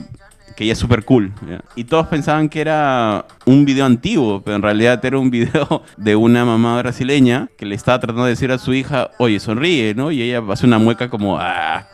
que 0.56 0.66
ella 0.66 0.74
es 0.74 0.80
súper 0.80 1.06
cool 1.06 1.32
¿ya? 1.50 1.62
y 1.76 1.86
todos 1.86 2.08
pensaban 2.08 2.50
que 2.50 2.60
era 2.60 3.26
un 3.46 3.64
video 3.64 3.86
antiguo 3.86 4.42
pero 4.44 4.58
en 4.58 4.62
realidad 4.62 5.04
era 5.06 5.18
un 5.18 5.30
video 5.30 5.84
de 5.98 6.16
una 6.18 6.44
mamá 6.44 6.78
brasileña 6.80 7.48
que 7.58 7.66
le 7.66 7.76
estaba 7.76 7.98
tratando 8.00 8.26
de 8.26 8.32
decir 8.32 8.52
a 8.52 8.58
su 8.58 8.74
hija 8.74 9.10
oye 9.20 9.40
sonríe 9.40 9.94
no 9.96 10.12
y 10.12 10.22
ella 10.22 10.42
hace 10.50 10.66
una 10.66 10.78
mueca 10.80 11.10
como 11.10 11.38
ah 11.40 11.88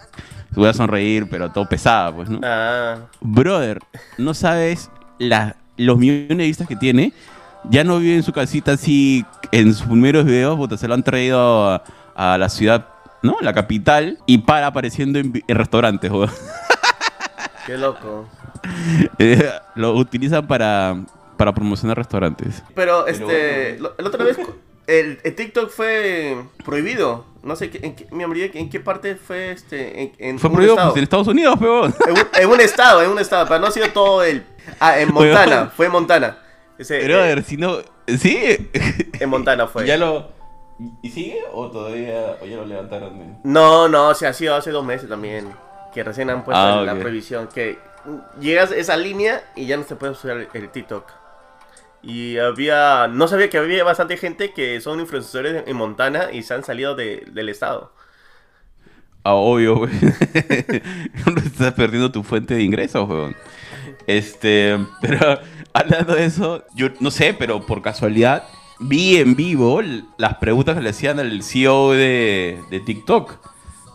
voy 0.55 0.67
a 0.67 0.73
sonreír 0.73 1.27
pero 1.29 1.51
todo 1.51 1.67
pesada 1.69 2.11
pues 2.15 2.27
no 2.29 2.39
Ah, 2.43 2.95
Brother, 3.21 3.79
no 4.17 4.33
sabes 4.33 4.89
la- 5.19 5.55
los 5.77 5.97
millones 5.99 6.37
de 6.37 6.45
vistas 6.45 6.67
que 6.67 6.75
tiene. 6.77 7.11
Ya 7.69 7.83
no 7.83 7.99
vive 7.99 8.15
en 8.15 8.23
su 8.23 8.31
casita 8.31 8.71
así 8.73 9.25
en 9.51 9.73
sus 9.73 9.85
primeros 9.87 10.23
videos, 10.23 10.55
puta, 10.55 10.77
se 10.77 10.87
lo 10.87 10.93
han 10.93 11.03
traído 11.03 11.69
a, 11.69 11.83
a 12.15 12.37
la 12.37 12.47
ciudad, 12.47 12.85
¿no? 13.25 13.37
La 13.41 13.53
capital 13.53 14.19
y 14.25 14.37
para 14.39 14.67
apareciendo 14.67 15.19
en, 15.19 15.33
restaurantes, 15.47 16.11
weón. 16.11 16.31
qué 17.65 17.77
loco. 17.77 18.27
Eh, 19.19 19.49
lo 19.75 19.93
utilizan 19.95 20.47
para, 20.47 20.95
para 21.37 21.53
promocionar 21.53 21.97
restaurantes. 21.97 22.63
Pero, 22.73 23.07
este, 23.07 23.73
bueno. 23.79 23.89
lo- 23.97 24.03
la 24.03 24.07
otra 24.09 24.23
vez, 24.23 24.37
el, 24.87 25.19
el 25.23 25.35
TikTok 25.35 25.69
fue 25.69 26.37
prohibido. 26.63 27.25
No 27.43 27.55
sé, 27.55 27.69
qué- 27.69 27.79
en 27.83 27.95
qué, 27.95 28.07
me 28.11 28.25
olvidé 28.25 28.51
en 28.57 28.69
qué 28.69 28.79
parte 28.79 29.15
fue, 29.15 29.51
este, 29.51 30.01
en, 30.01 30.11
en 30.17 30.39
Fue 30.39 30.49
prohibido 30.49 30.73
estado. 30.73 30.89
pues, 30.91 30.97
en 30.97 31.03
Estados 31.03 31.27
Unidos, 31.27 31.55
weón. 31.61 31.93
En 32.07 32.11
un, 32.13 32.27
en 32.33 32.49
un 32.49 32.61
estado, 32.61 33.03
en 33.03 33.09
un 33.11 33.19
estado, 33.19 33.45
pero 33.47 33.59
no 33.59 33.67
ha 33.67 33.71
sido 33.71 33.89
todo 33.89 34.23
el... 34.23 34.43
Ah, 34.79 34.99
en 34.99 35.13
Montana, 35.13 35.55
Weón. 35.57 35.71
fue 35.75 35.85
en 35.85 35.91
Montana. 35.91 36.37
Ese, 36.79 37.01
eh, 37.01 37.05
Brother, 37.07 37.43
si 37.43 37.57
no... 37.57 37.77
¿Sí? 38.07 38.69
en 39.19 39.29
Montana 39.29 39.67
fue. 39.67 39.85
¿Ya 39.85 39.97
lo... 39.97 40.31
¿Y 41.01 41.09
sigue 41.09 41.39
o 41.53 41.69
todavía 41.71 42.37
o 42.41 42.45
ya 42.45 42.57
lo 42.57 42.65
levantaron? 42.65 43.39
No, 43.43 43.87
no, 43.87 44.13
se 44.13 44.27
ha 44.27 44.33
sido 44.33 44.55
hace 44.55 44.71
dos 44.71 44.85
meses 44.85 45.07
también. 45.09 45.49
que 45.93 46.03
recién 46.03 46.29
han 46.29 46.43
puesto 46.43 46.61
Ah, 46.61 46.81
la 46.81 46.95
prohibición, 46.95 47.47
que 47.47 47.79
llegas 48.41 48.71
a 48.71 48.75
esa 48.75 48.97
línea 48.97 49.41
y 49.55 49.65
ya 49.65 49.77
no 49.77 49.83
se 49.83 49.95
puede 49.95 50.11
usar 50.11 50.47
el, 50.53 50.69
TikTok. 50.69 51.09
Y 52.03 52.37
había, 52.37 53.07
no 53.07 53.27
sabía 53.29 53.49
que 53.49 53.57
había 53.57 53.83
bastante 53.85 54.17
gente 54.17 54.51
que 54.53 54.79
son 54.81 54.99
influencers 54.99 55.63
en 55.65 55.75
Montana 55.77 56.31
y 56.33 56.43
se 56.43 56.53
han 56.53 56.63
salido 56.65 56.95
de- 56.95 57.25
del 57.31 57.47
estado. 57.49 57.93
Ah, 59.23 59.33
obvio, 59.33 59.77
güey. 59.77 59.91
No 61.25 61.37
estás 61.41 61.73
perdiendo 61.73 62.11
tu 62.11 62.21
fuente 62.23 62.53
de 62.55 62.61
ingresos, 62.63 63.07
weón. 63.09 63.35
Este, 64.05 64.77
pero 65.01 65.39
hablando 65.73 66.13
de 66.13 66.25
eso, 66.25 66.63
yo 66.75 66.89
no 66.99 67.09
sé, 67.09 67.33
pero 67.33 67.65
por 67.65 67.81
casualidad 67.81 68.43
vi 68.79 69.17
en 69.17 69.35
vivo 69.35 69.81
las 70.17 70.35
preguntas 70.35 70.75
que 70.75 70.81
le 70.81 70.89
hacían 70.89 71.19
al 71.19 71.43
CEO 71.43 71.91
de, 71.91 72.59
de 72.69 72.79
TikTok. 72.79 73.39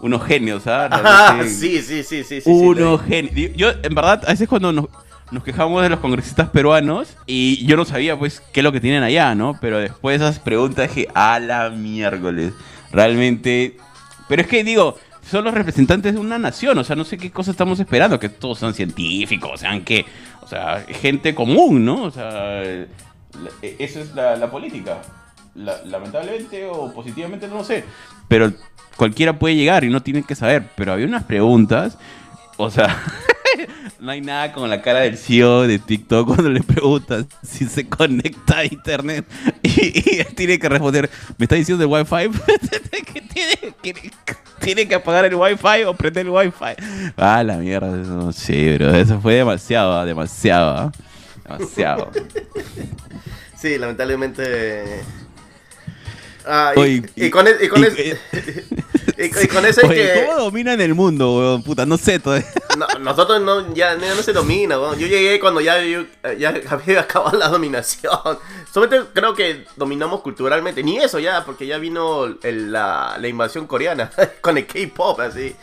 Unos 0.00 0.25
genios, 0.25 0.66
¿ah? 0.66 0.88
Ah, 0.90 1.42
sí, 1.46 1.82
sí, 1.82 2.02
sí, 2.02 2.25
sí, 2.25 2.42
unos 2.46 3.02
genios. 3.02 3.52
Yo, 3.54 3.70
en 3.82 3.94
verdad, 3.94 4.22
a 4.26 4.30
veces 4.30 4.49
cuando 4.49 4.72
nos, 4.72 4.87
nos 5.30 5.44
quejamos 5.44 5.82
de 5.82 5.90
los 5.90 6.00
congresistas 6.00 6.49
peruanos, 6.49 7.16
y 7.26 7.64
yo 7.66 7.76
no 7.76 7.84
sabía, 7.84 8.18
pues, 8.18 8.40
qué 8.52 8.60
es 8.60 8.64
lo 8.64 8.72
que 8.72 8.80
tienen 8.80 9.02
allá, 9.02 9.34
¿no? 9.34 9.58
Pero 9.60 9.78
después 9.78 10.18
de 10.18 10.26
esas 10.26 10.38
preguntas 10.38 10.88
dije, 10.88 11.08
a 11.14 11.38
la 11.38 11.68
miércoles. 11.68 12.54
Realmente. 12.92 13.76
Pero 14.26 14.42
es 14.42 14.49
que 14.49 14.64
digo, 14.64 14.96
son 15.28 15.44
los 15.44 15.52
representantes 15.52 16.14
de 16.14 16.20
una 16.20 16.38
nación, 16.38 16.78
o 16.78 16.84
sea, 16.84 16.96
no 16.96 17.04
sé 17.04 17.18
qué 17.18 17.30
cosa 17.30 17.50
estamos 17.50 17.78
esperando, 17.78 18.18
que 18.18 18.28
todos 18.28 18.58
sean 18.58 18.75
científicos, 18.75 19.60
sean 19.60 19.82
que. 19.84 20.06
O 20.40 20.46
sea, 20.46 20.84
gente 20.88 21.34
común, 21.34 21.84
¿no? 21.84 22.04
O 22.04 22.10
sea, 22.10 22.87
eso 23.62 24.00
es 24.00 24.14
la, 24.14 24.50
política. 24.50 24.99
La- 25.54 25.82
lamentablemente 25.84 26.66
o 26.66 26.92
positivamente, 26.92 27.49
no 27.49 27.56
lo 27.56 27.64
sé. 27.64 27.84
Pero 28.28 28.52
cualquiera 28.96 29.38
puede 29.38 29.56
llegar 29.56 29.84
y 29.84 29.88
no 29.88 30.02
tiene 30.02 30.22
que 30.22 30.34
saber. 30.34 30.68
Pero 30.76 30.92
había 30.92 31.06
unas 31.06 31.25
preguntas, 31.25 31.99
o 32.56 32.70
sea, 32.70 32.96
no 34.00 34.10
hay 34.10 34.20
nada 34.20 34.52
como 34.52 34.66
la 34.66 34.80
cara 34.82 35.00
del 35.00 35.16
CEO 35.16 35.66
de 35.66 35.78
TikTok 35.78 36.26
cuando 36.26 36.50
le 36.50 36.62
preguntas 36.62 37.26
si 37.42 37.66
se 37.66 37.88
conecta 37.88 38.58
a 38.58 38.64
internet 38.64 39.26
y, 39.62 40.25
tiene 40.34 40.58
que 40.58 40.68
responder, 40.68 41.10
¿me 41.38 41.44
está 41.44 41.56
diciendo 41.56 41.84
el 41.84 41.90
wifi? 41.90 42.30
que 43.82 43.94
tiene, 44.60 44.87
que 44.87 44.94
apagar 44.94 45.25
el 45.25 45.34
wifi 45.34 45.84
o 45.87 45.94
prender 45.94 46.26
el 46.26 46.32
wifi. 46.32 46.76
Ah, 47.16 47.42
la 47.42 47.56
mierda, 47.56 47.88
no 47.88 48.32
sé, 48.32 48.76
bro. 48.78 48.94
Eso 48.94 49.20
fue 49.20 49.34
demasiado, 49.34 50.04
demasiado, 50.04 50.76
ah. 50.76 50.92
Demasiado. 51.59 52.11
Sí, 53.61 53.76
lamentablemente. 53.78 55.02
Ah, 56.47 56.73
y, 56.75 56.78
Oye, 56.80 57.02
y 57.16 57.30
con, 57.30 57.47
e- 57.47 57.57
y 57.61 57.69
con, 57.69 57.83
y- 57.85 57.87
eso 59.19 59.40
es 59.40 59.85
Oye, 59.85 59.95
que 59.95 60.25
¿cómo 60.26 60.40
dominan 60.45 60.80
el 60.80 60.95
mundo, 60.95 61.37
weón? 61.37 61.62
Puta, 61.62 61.85
no 61.85 61.99
sé 61.99 62.19
todavía. 62.19 62.47
no, 62.78 62.87
nosotros 63.00 63.42
no, 63.42 63.75
ya, 63.75 63.95
ya 63.99 64.14
no 64.14 64.23
se 64.23 64.33
domina. 64.33 64.80
weón. 64.80 64.99
Yo 64.99 65.07
llegué 65.07 65.38
cuando 65.38 65.61
ya, 65.61 65.78
yo- 65.83 66.07
ya 66.38 66.54
había 66.71 67.00
acabado 67.00 67.37
la 67.37 67.49
dominación. 67.49 68.19
Solamente 68.73 69.11
creo 69.12 69.35
que 69.35 69.66
dominamos 69.76 70.23
culturalmente. 70.23 70.83
Ni 70.83 70.97
eso 70.99 71.19
ya, 71.19 71.45
porque 71.45 71.66
ya 71.66 71.76
vino 71.76 72.25
el- 72.42 72.73
la, 72.73 73.19
la 73.21 73.28
invasión 73.28 73.66
coreana 73.66 74.11
con 74.40 74.57
el 74.57 74.66
K-pop, 74.66 75.21
así. 75.21 75.54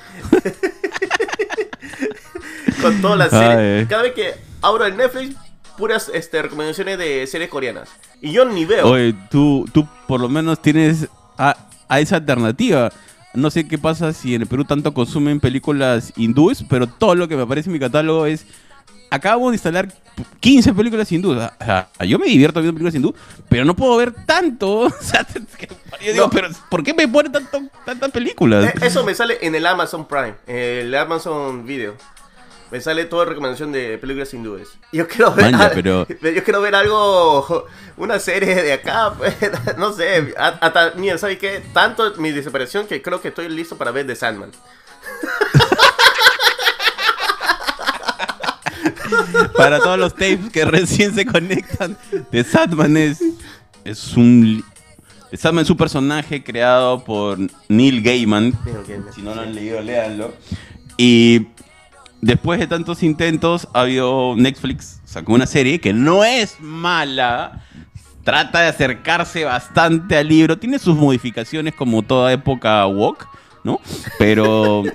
con 2.81 3.01
todas 3.01 3.17
las 3.17 3.29
series. 3.31 3.81
Ay. 3.81 3.85
Cada 3.87 4.03
vez 4.03 4.13
que 4.13 4.35
abro 4.61 4.85
el 4.85 4.95
Netflix, 4.95 5.35
puras 5.77 6.09
este, 6.13 6.41
recomendaciones 6.41 6.97
de 6.97 7.25
series 7.27 7.49
coreanas. 7.49 7.89
Y 8.21 8.31
yo 8.31 8.45
ni 8.45 8.65
veo. 8.65 8.87
Oye, 8.87 9.13
tú, 9.31 9.65
tú 9.73 9.87
por 10.07 10.19
lo 10.19 10.27
menos 10.29 10.61
tienes 10.61 11.07
a, 11.37 11.55
a 11.87 11.99
esa 11.99 12.17
alternativa. 12.17 12.91
No 13.33 13.51
sé 13.51 13.67
qué 13.67 13.77
pasa 13.77 14.13
si 14.13 14.33
en 14.35 14.41
el 14.41 14.47
Perú 14.47 14.65
tanto 14.65 14.93
consumen 14.93 15.39
películas 15.39 16.11
hindúes, 16.17 16.63
pero 16.67 16.87
todo 16.87 17.13
lo 17.15 17.27
que 17.27 17.35
me 17.35 17.43
aparece 17.43 17.69
en 17.69 17.73
mi 17.73 17.79
catálogo 17.79 18.25
es... 18.25 18.45
Acabo 19.09 19.49
de 19.51 19.55
instalar 19.55 19.87
15 20.41 20.73
películas 20.73 21.09
hindúes. 21.13 21.37
O 21.61 21.63
sea, 21.65 21.87
yo 22.05 22.19
me 22.19 22.25
divierto 22.25 22.59
viendo 22.59 22.73
películas 22.73 22.95
hindú, 22.95 23.15
pero 23.47 23.63
no 23.63 23.73
puedo 23.73 23.95
ver 23.95 24.11
tanto. 24.25 24.79
O 24.87 24.89
sea, 25.01 25.25
yo 26.03 26.11
digo, 26.11 26.25
No. 26.25 26.29
pero 26.29 26.49
¿por 26.69 26.83
qué 26.83 26.93
me 26.93 27.07
ponen 27.07 27.31
tanto, 27.31 27.61
tantas 27.85 28.11
películas? 28.11 28.65
Eh, 28.65 28.73
Eso 28.81 29.05
me 29.05 29.15
sale 29.15 29.37
en 29.41 29.55
el 29.55 29.65
Amazon 29.65 30.05
Prime, 30.07 30.33
el 30.45 30.93
Amazon 30.93 31.65
Video. 31.65 31.95
Me 32.71 32.81
sale 32.81 33.05
toda 33.05 33.23
recomendación 33.25 33.71
de 33.71 33.97
películas 33.97 34.33
hindúes. 34.33 34.67
Yo 34.91 35.07
quiero 35.07 35.33
ver, 35.33 35.51
Maña, 35.51 35.71
pero- 35.73 36.05
yo 36.21 36.43
quiero 36.43 36.61
ver 36.61 36.75
algo, 36.75 37.65
una 37.97 38.19
serie 38.19 38.55
de 38.55 38.73
acá, 38.73 39.13
pues, 39.17 39.35
no 39.77 39.93
sé, 39.93 40.33
hasta, 40.37 40.93
mira, 40.97 41.17
¿sabes 41.17 41.37
qué? 41.37 41.63
Tanto 41.73 42.13
mi 42.17 42.31
desesperación 42.31 42.85
que 42.87 43.01
creo 43.01 43.21
que 43.21 43.29
estoy 43.29 43.47
listo 43.49 43.77
para 43.77 43.91
ver 43.91 44.05
The 44.05 44.15
Sandman. 44.15 44.51
Para 49.55 49.79
todos 49.79 49.97
los 49.97 50.13
tapes 50.13 50.49
que 50.51 50.65
recién 50.65 51.13
se 51.13 51.25
conectan, 51.25 51.97
The 52.31 52.43
Sandman 52.43 52.97
es, 52.97 53.19
es 53.83 54.13
un... 54.15 54.63
The 55.31 55.37
Sandman 55.37 55.63
es 55.63 55.69
un 55.69 55.77
personaje 55.77 56.43
creado 56.43 57.03
por 57.03 57.37
Neil 57.67 58.01
Gaiman. 58.01 58.53
Neil 58.65 58.77
Gaiman, 58.87 59.13
Si 59.13 59.21
no 59.21 59.35
lo 59.35 59.41
han 59.41 59.53
leído, 59.53 59.81
léanlo. 59.81 60.33
Y 60.97 61.47
después 62.21 62.59
de 62.59 62.67
tantos 62.67 63.03
intentos, 63.03 63.67
ha 63.73 63.81
habido 63.81 64.35
Netflix 64.35 65.01
sacó 65.05 65.33
una 65.33 65.47
serie 65.47 65.79
que 65.79 65.93
no 65.93 66.23
es 66.23 66.57
mala. 66.59 67.63
Trata 68.23 68.61
de 68.61 68.67
acercarse 68.67 69.45
bastante 69.45 70.17
al 70.17 70.27
libro. 70.27 70.57
Tiene 70.57 70.79
sus 70.79 70.95
modificaciones 70.95 71.73
como 71.73 72.03
toda 72.03 72.33
época 72.33 72.85
woke, 72.85 73.27
¿no? 73.63 73.79
Pero... 74.19 74.83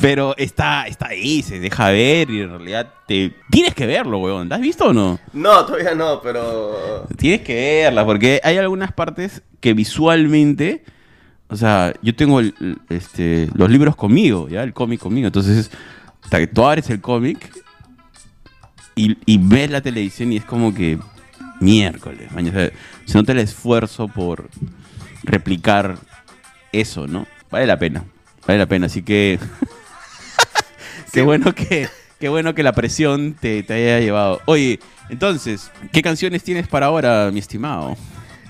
Pero 0.00 0.36
está, 0.36 0.86
está 0.86 1.08
ahí, 1.08 1.42
se 1.42 1.58
deja 1.58 1.90
ver 1.90 2.30
y 2.30 2.42
en 2.42 2.50
realidad 2.50 2.92
te... 3.06 3.34
Tienes 3.50 3.74
que 3.74 3.86
verlo, 3.86 4.18
weón. 4.18 4.48
¿La 4.48 4.56
has 4.56 4.60
visto 4.60 4.86
o 4.86 4.92
no? 4.92 5.18
No, 5.32 5.64
todavía 5.64 5.94
no, 5.94 6.20
pero... 6.20 7.06
Tienes 7.16 7.40
que 7.40 7.54
verla, 7.54 8.04
porque 8.04 8.40
hay 8.44 8.58
algunas 8.58 8.92
partes 8.92 9.42
que 9.60 9.72
visualmente, 9.72 10.84
o 11.48 11.56
sea, 11.56 11.92
yo 12.02 12.14
tengo 12.14 12.40
el- 12.40 12.78
este, 12.88 13.48
los 13.54 13.70
libros 13.70 13.96
conmigo, 13.96 14.48
ya, 14.48 14.62
el 14.62 14.72
cómic 14.72 15.00
conmigo, 15.00 15.26
entonces, 15.28 15.70
hasta 16.24 16.38
que 16.38 16.46
tú 16.46 16.64
abres 16.64 16.90
el 16.90 17.00
cómic 17.00 17.50
y, 18.94 19.16
y 19.26 19.38
ves 19.38 19.70
la 19.70 19.80
televisión 19.80 20.32
y 20.32 20.36
es 20.38 20.44
como 20.44 20.74
que 20.74 20.98
miércoles, 21.60 22.32
maña, 22.32 22.50
o 22.50 22.54
sea, 22.54 22.70
se 23.04 23.18
nota 23.18 23.32
el 23.32 23.38
esfuerzo 23.38 24.08
por 24.08 24.48
replicar 25.22 25.98
eso, 26.72 27.06
¿no? 27.06 27.26
Vale 27.50 27.66
la 27.66 27.78
pena, 27.78 28.04
vale 28.46 28.58
la 28.58 28.66
pena, 28.66 28.86
así 28.86 29.02
que 29.02 29.38
qué 31.12 31.22
bueno 31.22 31.54
que 31.54 31.88
qué 32.18 32.28
bueno 32.28 32.54
que 32.54 32.62
la 32.62 32.72
presión 32.72 33.34
te, 33.38 33.62
te 33.62 33.74
haya 33.74 34.00
llevado. 34.00 34.40
Oye, 34.46 34.80
entonces, 35.10 35.70
¿qué 35.92 36.02
canciones 36.02 36.42
tienes 36.42 36.66
para 36.66 36.86
ahora, 36.86 37.30
mi 37.32 37.38
estimado? 37.38 37.96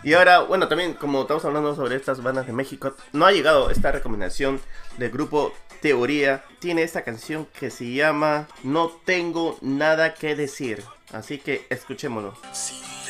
Y 0.03 0.15
ahora, 0.15 0.41
bueno, 0.41 0.69
también 0.69 0.95
como 0.95 1.23
estamos 1.23 1.45
hablando 1.45 1.75
sobre 1.75 1.97
estas 1.97 2.23
bandas 2.23 2.47
de 2.47 2.53
México, 2.53 2.95
no 3.12 3.26
ha 3.26 3.33
llegado 3.33 3.71
esta 3.71 3.93
recomendación 3.93 4.61
del 4.99 5.11
grupo 5.11 5.53
Teoría. 5.81 6.45
Tiene 6.59 6.83
esta 6.83 7.03
canción 7.03 7.47
que 7.59 7.71
se 7.71 7.93
llama 7.93 8.49
No 8.62 8.91
tengo 9.05 9.59
nada 9.61 10.15
que 10.15 10.35
decir. 10.37 10.83
Así 11.12 11.38
que 11.38 11.67
escuchémoslo. 11.71 12.35
Silencio 12.53 13.06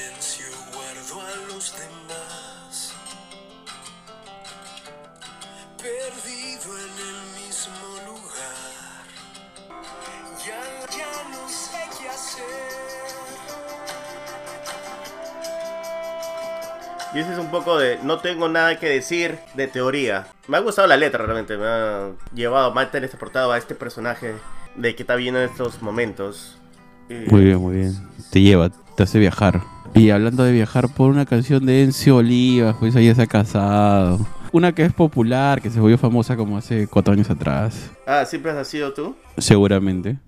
Y 17.16 17.20
ese 17.20 17.32
es 17.32 17.38
un 17.38 17.50
poco 17.50 17.78
de 17.78 17.98
No 18.04 18.18
tengo 18.18 18.46
nada 18.50 18.78
que 18.78 18.90
decir 18.90 19.38
de 19.54 19.66
teoría. 19.68 20.26
Me 20.48 20.58
ha 20.58 20.60
gustado 20.60 20.86
la 20.86 20.98
letra 20.98 21.24
realmente. 21.24 21.56
Me 21.56 21.64
ha 21.66 22.10
llevado, 22.34 22.74
me 22.74 22.82
ha 22.82 22.90
transportado 22.90 23.52
a 23.52 23.56
este 23.58 23.74
personaje 23.74 24.34
de 24.74 24.94
que 24.94 25.02
está 25.02 25.16
viendo 25.16 25.40
en 25.42 25.48
estos 25.48 25.80
momentos. 25.80 26.58
Y- 27.08 27.30
Muy 27.30 27.44
bien, 27.44 27.56
muy 27.58 27.76
bien. 27.76 27.94
Te 28.30 28.42
lleva, 28.42 28.68
te 28.68 29.02
hace 29.02 29.18
viajar. 29.18 29.62
Y 29.94 30.10
hablando 30.10 30.44
de 30.44 30.52
viajar 30.52 30.90
por 30.92 31.10
una 31.10 31.24
canción 31.24 31.64
de 31.64 31.84
Encio 31.84 32.16
Olivas, 32.16 32.76
pues 32.78 32.94
ahí 32.96 33.14
se 33.14 33.22
ha 33.22 33.26
casado. 33.26 34.18
Una 34.52 34.72
que 34.74 34.84
es 34.84 34.92
popular, 34.92 35.62
que 35.62 35.70
se 35.70 35.80
volvió 35.80 35.96
famosa 35.96 36.36
como 36.36 36.58
hace 36.58 36.86
cuatro 36.86 37.14
años 37.14 37.30
atrás. 37.30 37.90
Ah, 38.06 38.26
¿siempre 38.26 38.50
has 38.52 38.68
sido 38.68 38.92
tú? 38.92 39.16
Seguramente. 39.38 40.18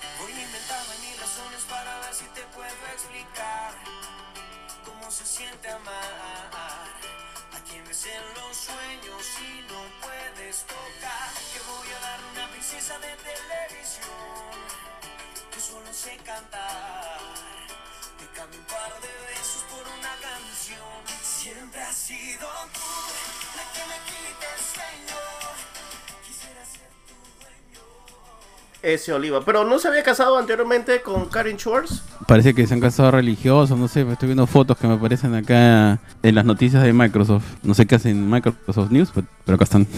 Ese 28.95 29.13
Oliva. 29.13 29.45
Pero 29.45 29.65
no 29.65 29.79
se 29.79 29.89
había 29.89 30.03
casado 30.03 30.39
anteriormente 30.39 31.03
con 31.03 31.29
Karen 31.29 31.59
Schwartz. 31.59 32.03
Parece 32.27 32.55
que 32.55 32.67
se 32.67 32.75
han 32.75 32.81
casado 32.81 33.13
religiosos, 33.13 33.79
no 33.79 33.89
sé, 33.89 34.07
estoy 34.11 34.29
viendo 34.29 34.47
fotos 34.47 34.77
que 34.77 34.87
me 34.87 34.95
aparecen 34.95 35.35
acá 35.35 35.99
en 36.23 36.35
las 36.35 36.45
noticias 36.45 36.83
de 36.83 36.93
Microsoft. 36.93 37.45
No 37.63 37.75
sé 37.75 37.87
qué 37.87 37.95
hacen 37.95 38.29
Microsoft 38.29 38.91
News, 38.91 39.11
pero, 39.45 39.55
acá 39.55 39.65
están. 39.65 39.87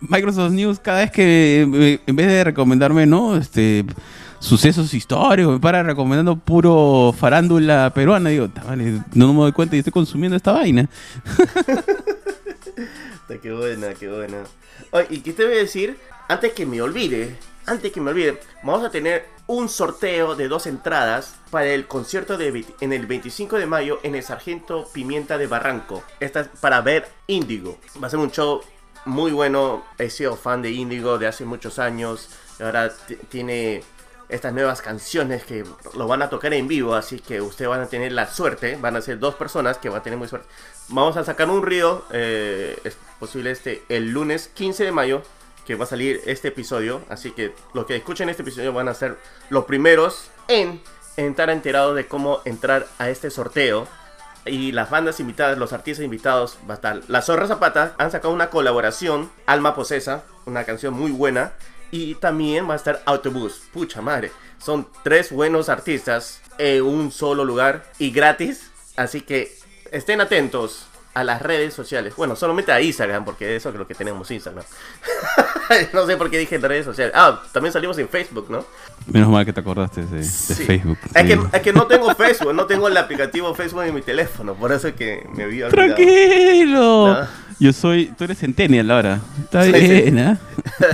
Microsoft 0.00 0.52
News 0.52 0.80
cada 0.80 1.00
vez 1.00 1.10
que 1.10 1.62
eh, 1.62 2.00
en 2.06 2.16
vez 2.16 2.26
de 2.26 2.44
recomendarme, 2.44 3.06
¿no? 3.06 3.36
Este 3.36 3.84
sucesos 4.38 4.92
históricos, 4.94 5.54
me 5.54 5.60
para 5.60 5.82
recomendando 5.82 6.36
puro 6.36 7.14
farándula 7.18 7.90
peruana, 7.94 8.30
digo, 8.30 8.48
"Ta, 8.48 8.64
vale, 8.64 9.00
no 9.14 9.32
me 9.32 9.40
doy 9.40 9.52
cuenta 9.52 9.76
y 9.76 9.78
estoy 9.78 9.92
consumiendo 9.92 10.36
esta 10.36 10.52
vaina. 10.52 10.88
Qué 13.28 13.52
buena, 13.52 13.94
qué 13.94 14.08
buena. 14.08 14.44
Oye, 14.92 15.06
y 15.10 15.20
qué 15.20 15.32
te 15.32 15.44
voy 15.44 15.54
a 15.54 15.58
decir, 15.58 15.98
antes 16.28 16.52
que 16.52 16.64
me 16.64 16.80
olvide, 16.80 17.36
antes 17.66 17.90
que 17.90 18.00
me 18.00 18.10
olvide, 18.10 18.40
vamos 18.62 18.84
a 18.84 18.90
tener 18.90 19.26
un 19.48 19.68
sorteo 19.68 20.36
de 20.36 20.48
dos 20.48 20.66
entradas 20.66 21.34
para 21.50 21.66
el 21.66 21.86
concierto 21.86 22.38
de, 22.38 22.64
en 22.80 22.92
el 22.92 23.06
25 23.06 23.58
de 23.58 23.66
mayo 23.66 24.00
en 24.02 24.14
el 24.14 24.22
Sargento 24.22 24.88
Pimienta 24.92 25.38
de 25.38 25.46
Barranco. 25.46 26.04
Esta 26.20 26.40
es 26.40 26.48
para 26.60 26.80
ver 26.80 27.08
Índigo. 27.26 27.78
Va 28.02 28.06
a 28.06 28.10
ser 28.10 28.20
un 28.20 28.30
show 28.30 28.60
muy 29.04 29.32
bueno. 29.32 29.84
He 29.98 30.10
sido 30.10 30.36
fan 30.36 30.62
de 30.62 30.70
Índigo 30.70 31.18
de 31.18 31.26
hace 31.26 31.44
muchos 31.44 31.78
años. 31.78 32.28
Ahora 32.60 32.92
tiene 33.28 33.82
estas 34.28 34.52
nuevas 34.52 34.82
canciones 34.82 35.44
que 35.44 35.64
lo 35.94 36.06
van 36.06 36.22
a 36.22 36.28
tocar 36.28 36.52
en 36.52 36.66
vivo, 36.66 36.94
así 36.94 37.20
que 37.20 37.40
ustedes 37.40 37.68
van 37.68 37.80
a 37.80 37.86
tener 37.86 38.12
la 38.12 38.26
suerte, 38.26 38.76
van 38.80 38.96
a 38.96 39.00
ser 39.00 39.18
dos 39.18 39.36
personas 39.36 39.78
que 39.78 39.88
van 39.88 40.00
a 40.00 40.02
tener 40.02 40.18
muy 40.18 40.28
suerte. 40.28 40.48
Vamos 40.88 41.16
a 41.16 41.24
sacar 41.24 41.48
un 41.48 41.64
río, 41.64 42.04
eh, 42.10 42.76
posible 43.18 43.50
este, 43.50 43.82
el 43.88 44.10
lunes 44.10 44.48
15 44.54 44.84
de 44.84 44.92
mayo, 44.92 45.22
que 45.66 45.74
va 45.74 45.84
a 45.84 45.88
salir 45.88 46.20
este 46.26 46.48
episodio, 46.48 47.02
así 47.08 47.32
que 47.32 47.52
los 47.74 47.86
que 47.86 47.96
escuchen 47.96 48.28
este 48.28 48.42
episodio 48.42 48.72
van 48.72 48.88
a 48.88 48.94
ser 48.94 49.18
los 49.50 49.64
primeros 49.64 50.30
en, 50.48 50.80
estar 51.16 51.50
enterados 51.50 51.96
de 51.96 52.06
cómo 52.06 52.40
entrar 52.44 52.86
a 52.98 53.10
este 53.10 53.30
sorteo. 53.30 53.88
Y 54.44 54.70
las 54.70 54.90
bandas 54.90 55.18
invitadas, 55.18 55.58
los 55.58 55.72
artistas 55.72 56.04
invitados, 56.04 56.56
va 56.70 56.74
a 56.74 56.76
estar 56.76 57.00
La 57.08 57.20
Zorra 57.20 57.48
Zapata, 57.48 57.96
han 57.98 58.12
sacado 58.12 58.32
una 58.32 58.48
colaboración, 58.48 59.28
Alma 59.44 59.74
Posesa, 59.74 60.22
una 60.44 60.62
canción 60.62 60.94
muy 60.94 61.10
buena. 61.10 61.54
Y 61.90 62.14
también 62.16 62.68
va 62.68 62.74
a 62.74 62.76
estar 62.76 63.02
Autobús, 63.06 63.62
pucha 63.72 64.02
madre. 64.02 64.30
Son 64.58 64.86
tres 65.02 65.32
buenos 65.32 65.68
artistas 65.68 66.42
en 66.58 66.82
un 66.82 67.10
solo 67.10 67.44
lugar 67.44 67.90
y 67.98 68.12
gratis. 68.12 68.70
Así 68.96 69.20
que 69.20 69.52
estén 69.90 70.20
atentos 70.20 70.86
a 71.16 71.24
las 71.24 71.40
redes 71.40 71.72
sociales. 71.72 72.14
Bueno, 72.14 72.36
solamente 72.36 72.72
a 72.72 72.80
Instagram, 72.82 73.24
porque 73.24 73.56
eso 73.56 73.70
es 73.70 73.74
lo 73.74 73.86
que 73.86 73.94
tenemos 73.94 74.30
Instagram. 74.30 74.66
no 75.94 76.06
sé 76.06 76.14
por 76.18 76.28
qué 76.28 76.36
dije 76.36 76.58
redes 76.58 76.84
sociales. 76.84 77.14
Ah, 77.16 77.40
también 77.52 77.72
salimos 77.72 77.96
en 77.96 78.06
Facebook, 78.06 78.50
¿no? 78.50 78.66
Menos 79.06 79.30
mal 79.30 79.46
que 79.46 79.52
te 79.54 79.60
acordaste 79.60 80.02
de, 80.02 80.18
de 80.18 80.24
Sí. 80.24 80.52
Facebook. 80.64 80.98
Es, 81.14 81.24
que, 81.24 81.38
es 81.54 81.62
que 81.62 81.72
no 81.72 81.86
tengo 81.86 82.14
Facebook, 82.14 82.52
no 82.52 82.66
tengo 82.66 82.86
el 82.88 82.96
aplicativo 82.98 83.54
Facebook 83.54 83.84
en 83.84 83.94
mi 83.94 84.02
teléfono, 84.02 84.54
por 84.56 84.72
eso 84.72 84.88
es 84.88 84.94
que 84.94 85.26
me 85.34 85.44
había 85.44 85.68
olvidado. 85.68 85.86
Tranquilo. 85.94 87.14
No. 87.14 87.28
Yo 87.58 87.72
soy, 87.72 88.12
tú 88.18 88.24
eres 88.24 88.38
Centennial 88.38 88.90
ahora. 88.90 89.20
Está 89.42 89.62
bien, 89.62 90.18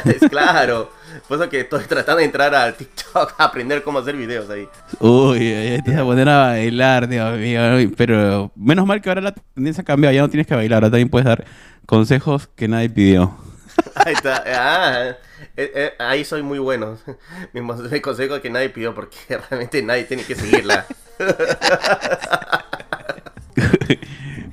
es 0.05 0.31
claro. 0.31 0.93
Por 1.33 1.41
eso 1.41 1.49
que 1.49 1.61
estoy 1.61 1.83
tratando 1.89 2.19
de 2.19 2.27
entrar 2.27 2.55
al 2.55 2.75
TikTok 2.75 3.37
a 3.39 3.45
aprender 3.45 3.83
cómo 3.83 4.01
hacer 4.01 4.15
videos 4.15 4.51
ahí. 4.51 4.69
Uy, 5.01 5.51
ahí 5.51 5.81
te 5.81 5.93
vas 5.93 6.01
a 6.01 6.05
poner 6.05 6.29
a 6.29 6.37
bailar, 6.49 7.09
Dios 7.09 7.39
mío. 7.39 7.62
Pero 7.97 8.53
menos 8.55 8.87
mal 8.87 9.01
que 9.01 9.09
ahora 9.09 9.23
la 9.23 9.33
tendencia 9.33 9.81
ha 9.81 9.85
cambiado. 9.87 10.14
Ya 10.14 10.21
no 10.21 10.29
tienes 10.29 10.47
que 10.47 10.55
bailar, 10.55 10.85
ahora 10.85 10.90
también 10.90 11.09
puedes 11.09 11.25
dar 11.25 11.47
consejos 11.87 12.49
que 12.49 12.68
nadie 12.68 12.90
pidió. 12.90 13.35
Ahí 13.95 14.12
está. 14.12 14.45
Ah, 14.47 15.16
eh, 15.57 15.73
eh, 15.75 15.92
ahí 15.99 16.23
soy 16.23 16.42
muy 16.42 16.59
bueno. 16.59 16.99
Mi 17.55 18.01
consejo 18.03 18.42
que 18.42 18.51
nadie 18.51 18.68
pidió 18.68 18.95
porque 18.95 19.16
realmente 19.29 19.83
nadie 19.83 20.05
tiene 20.05 20.25
que 20.25 20.35
seguirla. 20.35 20.85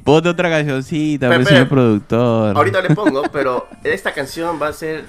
Ponte 0.06 0.30
otra 0.30 0.50
cancioncita, 0.50 1.28
Pero, 1.28 1.40
pues, 1.40 1.48
pero, 1.50 1.58
señor 1.58 1.68
productor. 1.68 2.56
Ahorita 2.56 2.82
le 2.82 2.96
pongo, 2.96 3.24
pero 3.34 3.68
esta 3.84 4.14
canción 4.14 4.62
va 4.62 4.70
a 4.70 4.74
ser 4.74 5.04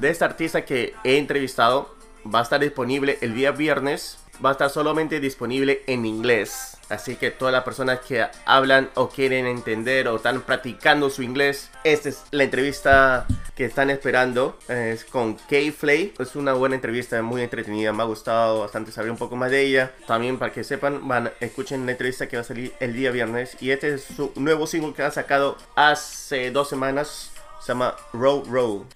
de 0.00 0.10
esta 0.10 0.24
artista 0.24 0.64
que 0.64 0.94
he 1.04 1.18
entrevistado. 1.18 1.94
Va 2.32 2.40
a 2.40 2.42
estar 2.42 2.60
disponible 2.60 3.18
el 3.20 3.34
día 3.34 3.52
viernes. 3.52 4.18
Va 4.44 4.50
a 4.50 4.52
estar 4.52 4.68
solamente 4.68 5.20
disponible 5.20 5.82
en 5.86 6.04
inglés. 6.04 6.76
Así 6.88 7.16
que 7.16 7.30
todas 7.30 7.52
las 7.52 7.64
personas 7.64 8.00
que 8.00 8.26
hablan 8.44 8.90
o 8.94 9.08
quieren 9.08 9.46
entender 9.46 10.06
o 10.08 10.16
están 10.16 10.40
practicando 10.42 11.10
su 11.10 11.22
inglés, 11.22 11.70
esta 11.82 12.10
es 12.10 12.22
la 12.30 12.44
entrevista 12.44 13.26
que 13.56 13.64
están 13.64 13.90
esperando. 13.90 14.58
Es 14.68 15.04
con 15.04 15.34
Kay 15.34 15.70
Flay. 15.70 16.14
Es 16.18 16.36
una 16.36 16.52
buena 16.52 16.74
entrevista, 16.74 17.20
muy 17.22 17.42
entretenida. 17.42 17.92
Me 17.92 18.02
ha 18.02 18.06
gustado 18.06 18.60
bastante 18.60 18.92
saber 18.92 19.10
un 19.10 19.16
poco 19.16 19.36
más 19.36 19.50
de 19.50 19.62
ella. 19.62 19.92
También 20.06 20.38
para 20.38 20.52
que 20.52 20.62
sepan, 20.62 21.08
van, 21.08 21.32
escuchen 21.40 21.86
la 21.86 21.92
entrevista 21.92 22.28
que 22.28 22.36
va 22.36 22.42
a 22.42 22.44
salir 22.44 22.72
el 22.78 22.92
día 22.92 23.10
viernes. 23.10 23.56
Y 23.60 23.70
este 23.70 23.94
es 23.94 24.04
su 24.04 24.32
nuevo 24.36 24.66
single 24.66 24.92
que 24.92 25.02
ha 25.02 25.10
sacado 25.10 25.56
hace 25.74 26.50
dos 26.50 26.68
semanas. 26.68 27.32
Se 27.66 27.72
llama 27.72 27.96
Row 28.12 28.44
Row. 28.46 28.86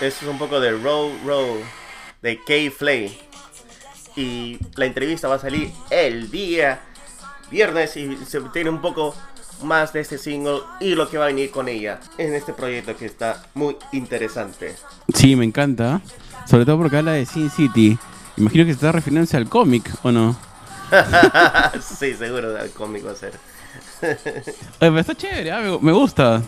Es 0.00 0.22
un 0.22 0.38
poco 0.38 0.58
de 0.58 0.72
Row 0.72 1.12
Row 1.22 1.62
de 2.22 2.42
Kay 2.46 2.70
Flay. 2.70 3.25
Y 4.16 4.58
la 4.76 4.86
entrevista 4.86 5.28
va 5.28 5.36
a 5.36 5.38
salir 5.38 5.72
el 5.90 6.30
día 6.30 6.80
viernes 7.50 7.96
y 7.96 8.16
se 8.26 8.40
tiene 8.52 8.70
un 8.70 8.80
poco 8.80 9.14
más 9.62 9.92
de 9.92 10.00
este 10.00 10.18
single 10.18 10.60
y 10.80 10.94
lo 10.94 11.08
que 11.08 11.18
va 11.18 11.24
a 11.24 11.28
venir 11.28 11.50
con 11.50 11.68
ella 11.68 12.00
en 12.18 12.34
este 12.34 12.52
proyecto 12.52 12.96
que 12.96 13.06
está 13.06 13.44
muy 13.54 13.76
interesante. 13.92 14.74
Sí, 15.14 15.36
me 15.36 15.44
encanta. 15.44 16.00
Sobre 16.48 16.64
todo 16.64 16.78
porque 16.78 16.98
habla 16.98 17.12
de 17.12 17.26
Sin 17.26 17.50
City. 17.50 17.98
Imagino 18.36 18.64
que 18.64 18.72
se 18.72 18.76
está 18.76 18.92
refiriéndose 18.92 19.36
al 19.36 19.48
cómic, 19.48 19.90
¿o 20.02 20.12
no? 20.12 20.36
sí, 21.80 22.14
seguro 22.14 22.56
el 22.58 22.70
cómic 22.70 23.06
va 23.06 23.12
a 23.12 23.16
ser. 23.16 23.32
Pero 24.78 24.98
está 24.98 25.14
chévere, 25.14 25.50
ah, 25.52 25.78
me, 25.80 25.92
gusta. 25.92 26.42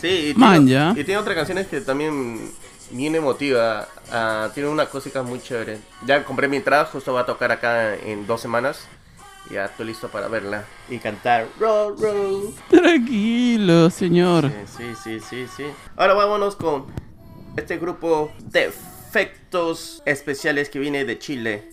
Sí, 0.00 0.32
y 0.34 0.38
Man, 0.38 0.66
ya. 0.66 0.90
y 0.90 1.04
tiene 1.04 1.18
otras 1.18 1.36
canciones 1.36 1.68
que 1.68 1.80
también 1.80 2.50
bien 2.90 3.14
emotiva. 3.14 3.88
ah, 4.10 4.50
tiene 4.54 4.68
una 4.68 4.86
cosita 4.86 5.22
muy 5.22 5.40
chévere. 5.40 5.78
Ya 6.06 6.24
compré 6.24 6.48
mi 6.48 6.56
entrada, 6.56 6.84
justo 6.86 7.12
va 7.12 7.22
a 7.22 7.26
tocar 7.26 7.52
acá 7.52 7.94
en 7.94 8.26
dos 8.26 8.40
semanas. 8.40 8.86
Ya 9.50 9.66
estoy 9.66 9.86
listo 9.86 10.08
para 10.08 10.28
verla 10.28 10.64
y 10.88 10.98
cantar. 10.98 11.46
Row, 11.60 11.94
row. 11.96 12.54
Tranquilo, 12.68 13.90
señor. 13.90 14.50
Sí, 14.76 14.94
sí, 15.02 15.20
sí, 15.20 15.20
sí, 15.20 15.46
sí. 15.56 15.64
Ahora 15.96 16.14
vámonos 16.14 16.56
con 16.56 16.86
este 17.56 17.78
grupo 17.78 18.32
de 18.38 18.66
efectos 18.66 20.02
especiales 20.04 20.68
que 20.68 20.78
viene 20.80 21.04
de 21.04 21.18
Chile. 21.18 21.70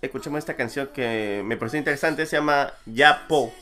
Escuchemos 0.00 0.38
esta 0.38 0.54
canción 0.54 0.90
que 0.94 1.42
me 1.44 1.56
pareció 1.56 1.78
interesante, 1.78 2.24
se 2.24 2.36
llama 2.36 2.72
Yapo. 2.86 3.52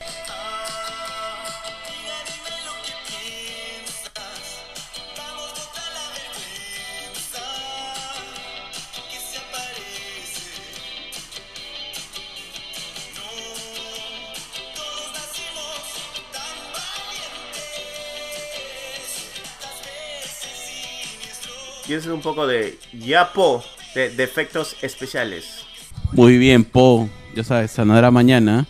Un 22.07 22.21
poco 22.21 22.47
de 22.47 22.79
Yapo, 22.93 23.65
de, 23.95 24.11
de 24.11 24.25
efectos 24.25 24.77
especiales. 24.83 25.65
Muy 26.13 26.37
bien, 26.37 26.65
Po. 26.65 27.09
Ya 27.35 27.43
sabes, 27.45 27.71
sanará 27.71 28.11
mañana. 28.11 28.67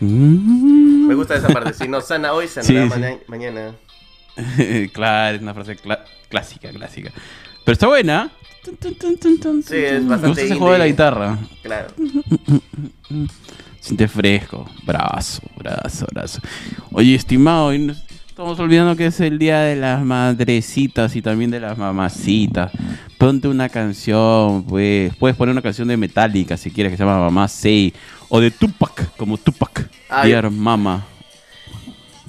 Me 0.00 1.14
gusta 1.14 1.36
esa 1.36 1.48
parte. 1.48 1.72
Si 1.74 1.88
no 1.88 2.00
sana 2.00 2.32
hoy, 2.34 2.46
sanará 2.48 2.66
Sí, 2.66 2.74
sí. 2.94 3.00
maña- 3.00 3.18
mañana. 3.26 3.74
claro, 4.92 5.36
es 5.36 5.42
una 5.42 5.54
frase 5.54 5.76
clásica, 6.28 6.70
clásica. 6.70 7.10
Pero 7.64 7.72
está 7.72 7.86
buena. 7.86 8.30
Sí, 8.64 9.76
es 9.76 10.02
Me 10.02 10.08
bastante 10.10 10.28
gusta 10.28 10.42
ese 10.42 10.54
juego 10.56 10.72
de 10.74 10.78
la 10.78 10.86
guitarra. 10.86 11.38
Claro. 11.62 11.88
Siente 13.80 14.08
fresco. 14.08 14.68
Brazo, 14.84 15.42
brazo, 15.56 16.06
brazo. 16.12 16.40
Oye, 16.92 17.14
estimado, 17.14 17.72
y 17.72 17.78
nos- 17.78 18.04
Estamos 18.38 18.60
olvidando 18.60 18.94
que 18.94 19.06
es 19.06 19.18
el 19.18 19.36
día 19.36 19.62
de 19.62 19.74
las 19.74 20.00
madrecitas 20.04 21.16
y 21.16 21.22
también 21.22 21.50
de 21.50 21.58
las 21.58 21.76
mamacitas. 21.76 22.70
Ponte 23.18 23.48
una 23.48 23.68
canción, 23.68 24.62
pues. 24.62 25.12
Puedes 25.16 25.36
poner 25.36 25.50
una 25.50 25.60
canción 25.60 25.88
de 25.88 25.96
Metallica 25.96 26.56
si 26.56 26.70
quieres 26.70 26.92
que 26.92 26.96
se 26.96 27.02
llama 27.02 27.18
Mamá 27.18 27.48
Say. 27.48 27.92
O 28.28 28.38
de 28.38 28.52
Tupac, 28.52 29.16
como 29.16 29.38
Tupac. 29.38 29.90
Ay. 30.08 30.30
Dear 30.30 30.52
Mama. 30.52 31.04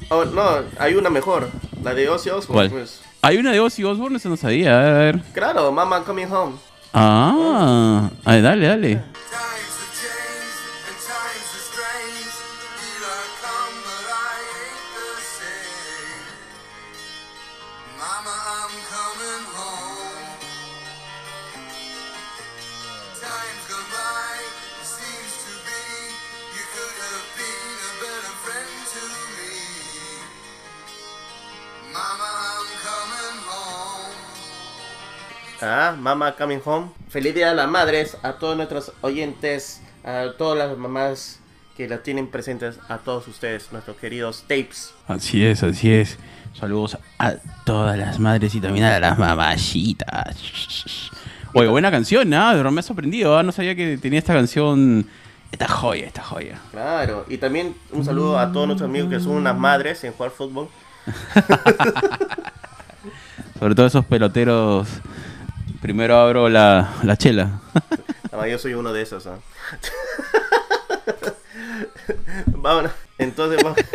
Oh, 0.10 0.26
no, 0.26 0.42
hay 0.80 0.96
una 0.96 1.12
mejor. 1.12 1.52
La 1.84 1.94
de 1.94 2.10
Ozzy 2.10 2.32
Osbourne. 2.32 2.54
¿Cuál? 2.54 2.70
pues. 2.72 3.02
Hay 3.22 3.38
una 3.38 3.52
de 3.52 3.60
Ozzy 3.60 3.84
Osbourne, 3.84 4.18
eso 4.18 4.30
no 4.30 4.36
sabía. 4.36 4.80
A 4.80 4.94
ver. 4.94 5.22
Claro, 5.32 5.72
Mama 5.72 6.04
Coming 6.04 6.32
Home. 6.32 6.56
Ah, 6.92 8.10
ay, 8.26 8.42
dale, 8.42 8.66
dale. 8.66 9.04
Ah, 35.62 35.94
Mama 36.00 36.36
Coming 36.38 36.62
Home. 36.64 36.88
Feliz 37.10 37.36
Día 37.36 37.50
de 37.50 37.56
las 37.56 37.68
Madres 37.70 38.16
a 38.24 38.34
todos 38.34 38.56
nuestros 38.56 38.94
oyentes, 39.02 39.82
a 40.06 40.28
todas 40.38 40.58
las 40.58 40.78
mamás 40.78 41.40
que 41.76 41.88
la 41.90 41.98
tienen 42.02 42.28
presentes, 42.28 42.80
a 42.88 43.00
todos 43.00 43.28
ustedes, 43.28 43.70
nuestros 43.74 43.98
queridos 43.98 44.44
tapes. 44.48 44.94
Así 45.08 45.46
es, 45.46 45.62
así 45.64 45.92
es. 45.92 46.18
Saludos 46.58 46.98
a 47.18 47.34
todas 47.66 47.98
las 47.98 48.20
madres 48.20 48.56
y 48.56 48.62
también 48.62 48.86
a 48.86 49.00
las 49.02 49.20
mamachitas. 49.20 50.38
Oye, 51.54 51.68
buena 51.68 51.92
canción, 51.92 52.34
¿ah? 52.34 52.52
De 52.52 52.58
verdad 52.58 52.72
me 52.72 52.80
ha 52.80 52.84
sorprendido, 52.84 53.38
¿ah? 53.38 53.44
No 53.44 53.52
sabía 53.52 53.76
que 53.76 53.98
tenía 53.98 54.20
esta 54.20 54.34
canción. 54.34 55.08
Esta 55.52 55.68
joya, 55.68 56.06
esta 56.06 56.24
joya. 56.24 56.60
Claro, 56.72 57.26
y 57.28 57.38
también 57.38 57.76
un 57.92 58.06
saludo 58.06 58.38
a 58.40 58.52
todos 58.52 58.68
nuestros 58.68 58.88
amigos 58.88 59.10
que 59.10 59.20
son 59.20 59.34
unas 59.34 59.58
madres 59.58 60.04
en 60.06 60.14
jugar 60.14 60.32
fútbol. 60.32 60.70
Sobre 63.60 63.76
todo 63.76 63.88
esos 63.88 64.06
peloteros. 64.06 64.88
Primero 65.82 66.18
abro 66.18 66.50
la, 66.50 66.96
la 67.04 67.18
chela. 67.18 67.62
Yo 68.50 68.58
soy 68.58 68.74
uno 68.74 68.94
de 68.94 69.02
esos. 69.02 69.28
¿ah? 69.28 69.38
Vámonos, 72.48 72.92
entonces 73.18 73.62
vamos. 73.64 73.80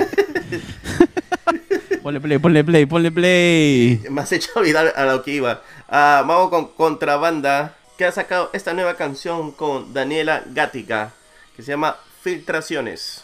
Ponle 2.02 2.20
play, 2.20 2.36
ponle 2.38 2.62
play, 2.62 2.84
ponle 2.84 3.10
play. 3.10 4.02
me 4.10 4.20
has 4.20 4.30
hecho 4.32 4.50
olvidar 4.56 4.92
a 4.94 5.06
lo 5.06 5.22
que 5.22 5.30
iba. 5.30 5.62
Ah, 5.88 6.22
vamos 6.26 6.50
con 6.50 6.68
Contrabanda, 6.68 7.76
que 7.96 8.04
ha 8.04 8.12
sacado 8.12 8.50
esta 8.52 8.74
nueva 8.74 8.94
canción 8.96 9.52
con 9.52 9.94
Daniela 9.94 10.42
Gatica, 10.46 11.14
que 11.56 11.62
se 11.62 11.70
llama 11.70 11.96
Filtraciones. 12.20 13.23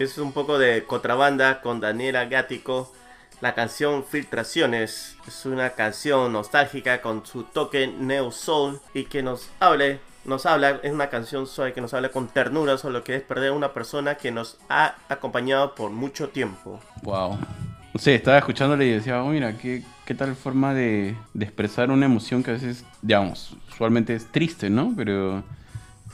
Es 0.00 0.16
un 0.16 0.32
poco 0.32 0.58
de 0.58 0.84
Contrabanda 0.84 1.60
con 1.60 1.78
Daniela 1.78 2.24
Gático. 2.24 2.90
La 3.42 3.54
canción 3.54 4.02
Filtraciones 4.02 5.14
es 5.28 5.44
una 5.44 5.74
canción 5.74 6.32
nostálgica 6.32 7.02
con 7.02 7.26
su 7.26 7.42
toque 7.42 7.86
neo 7.86 8.30
soul 8.30 8.80
y 8.94 9.04
que 9.04 9.22
nos 9.22 9.50
hable, 9.60 10.00
nos 10.24 10.46
habla, 10.46 10.80
es 10.82 10.90
una 10.90 11.10
canción 11.10 11.46
suave 11.46 11.74
que 11.74 11.82
nos 11.82 11.92
habla 11.92 12.08
con 12.08 12.28
ternura 12.28 12.78
sobre 12.78 12.94
lo 12.94 13.04
que 13.04 13.14
es 13.14 13.22
perder 13.22 13.50
a 13.50 13.52
una 13.52 13.74
persona 13.74 14.14
que 14.14 14.30
nos 14.30 14.56
ha 14.70 14.94
acompañado 15.10 15.74
por 15.74 15.90
mucho 15.90 16.30
tiempo. 16.30 16.80
Wow. 17.02 17.36
Sé, 17.98 18.14
estaba 18.14 18.38
escuchándole 18.38 18.86
y 18.86 18.92
decía, 18.92 19.22
oh, 19.22 19.28
mira, 19.28 19.58
qué, 19.58 19.84
tal 20.16 20.34
forma 20.34 20.72
de, 20.72 21.14
expresar 21.38 21.90
una 21.90 22.06
emoción 22.06 22.42
que 22.42 22.52
a 22.52 22.54
veces, 22.54 22.86
digamos, 23.02 23.54
usualmente 23.70 24.14
es 24.14 24.24
triste, 24.32 24.70
¿no? 24.70 24.94
Pero 24.96 25.44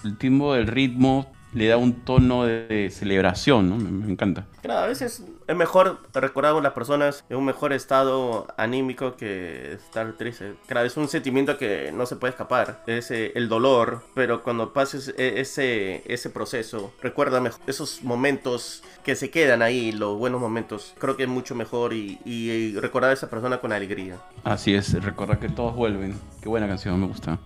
el 0.02 0.18
timbre 0.18 0.56
del 0.56 0.66
ritmo 0.66 1.35
le 1.52 1.68
da 1.68 1.76
un 1.76 1.92
tono 1.92 2.44
de, 2.44 2.90
celebración, 2.90 3.68
¿no? 3.68 3.76
Me, 3.76 3.90
me 3.90 4.12
encanta. 4.12 4.46
Claro, 4.62 4.80
a 4.80 4.86
veces 4.86 5.22
es 5.46 5.56
mejor 5.56 6.00
recordar 6.12 6.56
a 6.56 6.60
las 6.60 6.72
personas 6.72 7.24
en 7.28 7.36
un 7.36 7.44
mejor 7.44 7.72
estado 7.72 8.46
anímico 8.56 9.16
que 9.16 9.74
estar 9.74 10.12
triste. 10.14 10.54
Claro, 10.66 10.86
es 10.86 10.96
un 10.96 11.08
sentimiento 11.08 11.56
que 11.56 11.92
no 11.92 12.06
se 12.06 12.16
puede 12.16 12.32
escapar. 12.32 12.82
Es 12.86 13.10
eh, 13.10 13.32
el 13.34 13.48
dolor, 13.48 14.02
pero 14.14 14.42
cuando 14.42 14.72
pases 14.72 15.14
e- 15.16 15.40
ese, 15.40 16.02
ese 16.06 16.30
proceso, 16.30 16.92
recuerda 17.00 17.40
mejor 17.40 17.60
esos 17.66 18.02
momentos 18.02 18.82
que 19.04 19.14
se 19.14 19.30
quedan 19.30 19.62
ahí, 19.62 19.92
los 19.92 20.18
buenos 20.18 20.40
momentos. 20.40 20.94
Creo 20.98 21.16
que 21.16 21.24
es 21.24 21.28
mucho 21.28 21.54
mejor 21.54 21.92
y, 21.92 22.18
y 22.24 22.74
recordar 22.78 23.10
a 23.10 23.14
esa 23.14 23.30
persona 23.30 23.58
con 23.58 23.72
alegría. 23.72 24.16
Así 24.44 24.74
es, 24.74 24.92
recordar 25.02 25.38
que 25.38 25.48
todos 25.48 25.74
vuelven. 25.74 26.18
Qué 26.42 26.48
buena 26.48 26.66
canción, 26.66 27.00
me 27.00 27.06
gusta. 27.06 27.38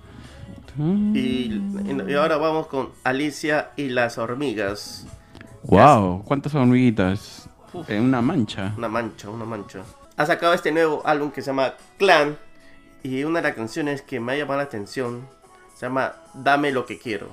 Y, 0.78 1.60
y 2.08 2.14
ahora 2.14 2.36
vamos 2.36 2.66
con 2.66 2.90
Alicia 3.04 3.70
y 3.76 3.88
las 3.88 4.18
hormigas. 4.18 5.06
Wow, 5.64 6.24
¿cuántas 6.24 6.54
hormiguitas? 6.54 7.48
En 7.88 8.02
una 8.04 8.20
mancha. 8.22 8.72
Una 8.76 8.88
mancha, 8.88 9.28
una 9.28 9.44
mancha. 9.44 9.82
Ha 10.16 10.26
sacado 10.26 10.54
este 10.54 10.72
nuevo 10.72 11.02
álbum 11.06 11.30
que 11.30 11.42
se 11.42 11.48
llama 11.48 11.74
Clan. 11.98 12.36
Y 13.02 13.24
una 13.24 13.40
de 13.40 13.48
las 13.48 13.56
canciones 13.56 14.02
que 14.02 14.20
me 14.20 14.32
ha 14.32 14.36
llamado 14.36 14.58
la 14.58 14.64
atención 14.64 15.26
se 15.74 15.86
llama 15.86 16.12
Dame 16.34 16.72
lo 16.72 16.84
que 16.84 16.98
quiero. 16.98 17.28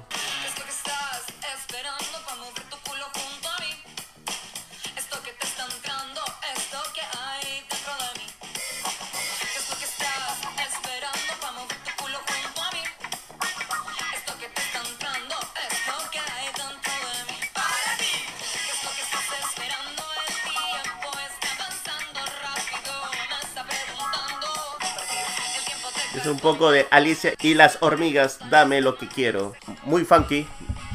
un 26.27 26.39
poco 26.39 26.71
de 26.71 26.85
Alicia 26.91 27.33
y 27.41 27.53
las 27.53 27.77
hormigas, 27.81 28.39
dame 28.49 28.81
lo 28.81 28.97
que 28.97 29.07
quiero. 29.07 29.53
Muy 29.83 30.05
funky, 30.05 30.45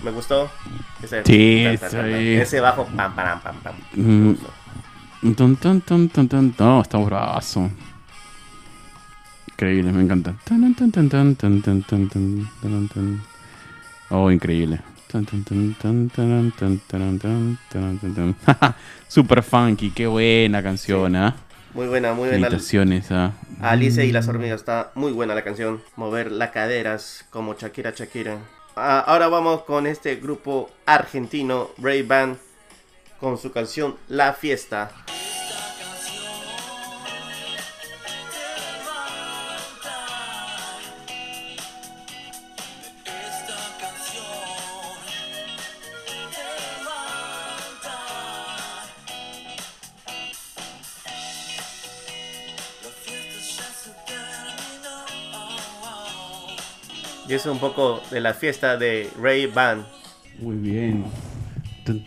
me 0.03 0.11
gustó. 0.11 0.51
Ese, 1.03 1.25
sí, 1.25 1.64
ese 1.64 2.61
bajo, 2.61 2.87
pam, 2.87 3.14
pam, 3.14 3.40
pam, 3.40 3.57
pam. 3.61 3.75
Mm. 3.95 5.35
Ton, 5.35 5.57
ton, 5.57 6.09
ton, 6.09 6.55
no, 6.59 6.83
está 6.83 6.99
bravazo. 6.99 7.71
Increíble, 9.49 9.92
me 9.92 10.03
encanta. 10.03 10.35
Oh, 14.11 14.31
increíble. 14.31 14.81
Super 19.09 19.42
funky, 19.42 19.90
qué 19.90 20.07
buena 20.07 20.62
canción, 20.62 21.16
¿eh? 21.16 21.33
Muy 21.75 21.87
buena, 21.87 22.13
muy 22.13 22.29
buena. 22.29 22.49
Felicitaciones, 22.49 23.11
¿ah? 23.11 23.33
Alicia 23.61 24.05
y 24.05 24.13
las 24.13 24.29
hormigas, 24.29 24.61
está 24.61 24.93
muy 24.95 25.13
buena 25.13 25.35
la 25.35 25.43
canción. 25.43 25.83
Mover 25.97 26.31
las 26.31 26.51
caderas 26.51 27.25
como 27.31 27.55
Shakira 27.55 27.93
Shakira. 27.97 28.39
Ah, 28.77 29.01
ahora 29.07 29.29
vamos 29.29 29.63
con 29.63 29.87
este 29.87 30.17
grupo 30.17 30.71
argentino, 30.85 31.71
Ray 31.79 32.03
Band, 32.03 32.37
con 33.21 33.39
su 33.39 33.53
canción 33.53 33.97
La 34.09 34.35
Fiesta. 34.35 34.91
Y 57.33 57.35
es 57.35 57.47
un 57.47 57.59
poco 57.59 58.03
de 58.11 58.21
la 58.21 58.35
fiesta 58.35 58.77
de 58.77 59.09
Ray 59.18 59.47
Band. 59.47 59.87
Muy 60.38 60.55
bien. 60.57 61.03
Tun. 61.83 62.05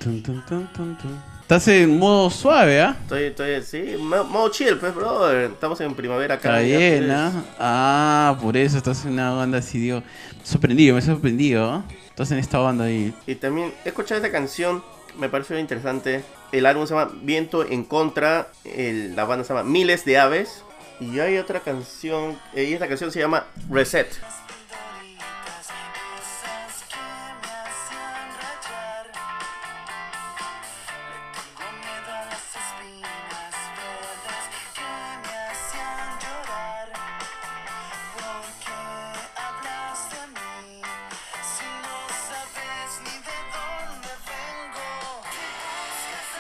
Estás 1.42 1.68
en 1.68 1.98
modo 1.98 2.30
suave, 2.30 2.80
¿ah? 2.80 2.96
Estoy, 3.02 3.24
estoy, 3.24 3.64
sí, 3.64 3.96
mo- 3.98 4.24
modo 4.26 4.50
chill, 4.50 4.78
pues, 4.78 4.94
bro. 4.94 5.32
Estamos 5.48 5.82
en 5.82 5.96
primavera 5.96 6.36
acá. 6.36 6.62
Está 6.62 6.78
bien, 6.78 7.06
pues. 7.08 7.12
¿ah? 7.18 7.44
Ah, 7.58 8.38
por 8.40 8.56
eso 8.56 8.78
estás 8.78 9.04
en 9.06 9.14
una 9.14 9.32
banda 9.32 9.58
así, 9.58 9.80
digo. 9.80 10.04
Sorprendido, 10.44 10.94
me 10.94 11.00
he 11.00 11.04
sorprendido, 11.04 11.72
¿ah? 11.72 11.84
Estás 12.08 12.30
en 12.30 12.38
esta 12.38 12.60
banda 12.60 12.84
ahí. 12.86 13.12
Y 13.26 13.34
también 13.34 13.74
he 13.84 13.90
escuchado 13.90 14.22
esta 14.22 14.32
canción, 14.32 14.84
me 15.18 15.28
pareció 15.28 15.58
interesante. 15.58 16.24
El 16.52 16.68
álbum 16.68 16.86
se 16.86 16.94
llama 16.94 17.12
Viento 17.24 17.66
en 17.66 17.84
Contra, 17.84 18.50
el- 18.64 19.16
la 19.16 19.26
banda 19.26 19.44
se 19.44 19.56
llama 19.56 19.68
Miles 19.68 20.06
de 20.06 20.20
Aves. 20.20 20.62
Y 21.00 21.18
hay 21.18 21.40
otra 21.40 21.62
canción, 21.62 22.38
eh, 22.54 22.66
y 22.66 22.74
esta 22.74 22.88
canción 22.88 23.12
se 23.12 23.18
llama 23.22 23.46
Reset. 23.72 24.08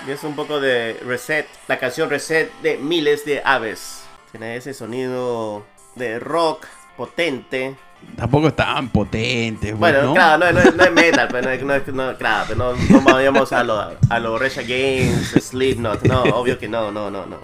Y 0.08 0.12
es 0.12 0.24
un 0.24 0.36
poco 0.36 0.60
de 0.60 1.00
Reset, 1.06 1.48
la 1.68 1.80
canción 1.80 2.10
Reset 2.10 2.52
de 2.62 2.78
Miles 2.78 3.26
de 3.26 3.41
Aves. 3.44 4.04
Tiene 4.32 4.56
ese 4.58 4.74
sonido 4.74 5.65
de 5.96 6.20
rock 6.20 6.65
potente. 6.96 7.76
Tampoco 8.15 8.50
es 8.50 8.56
tan 8.56 8.89
potente, 8.89 9.70
pues, 9.70 9.80
Bueno, 9.80 10.04
¿no? 10.04 10.13
claro, 10.13 10.46
no, 10.46 10.52
no 10.52 10.60
es- 10.60 10.76
no 10.76 10.84
es 10.84 10.91
metal, 10.91 11.28
pero 11.32 11.48
no, 11.48 11.50
es- 11.52 11.63
no, 11.63 11.74
es- 11.74 11.88
no, 11.88 12.18
claro, 12.18 12.46
pero 12.50 12.76
no, 12.76 12.76
no 12.89 13.02
vayamos 13.02 13.52
a 13.52 13.63
lo, 13.63 13.80
a 14.10 14.20
lo 14.20 14.38
Rage 14.38 14.60
Against, 14.60 15.38
Slipknot, 15.39 16.04
no, 16.04 16.22
obvio 16.24 16.60
que 16.60 16.68
no, 16.68 16.91
no, 16.91 17.10
no, 17.10 17.26
no. 17.26 17.38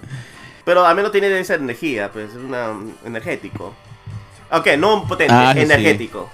Pero 0.64 0.86
al 0.86 0.96
menos 0.96 1.12
tiene 1.12 1.40
esa 1.40 1.56
energía, 1.56 2.12
pues 2.12 2.30
es 2.32 2.36
una 2.36 2.74
energético. 3.04 3.74
Ok, 4.52 4.68
no 4.78 5.08
potente, 5.08 5.34
Ah, 5.34 5.52
eso 5.52 5.54
sí. 5.54 5.60
energético. 5.74 6.30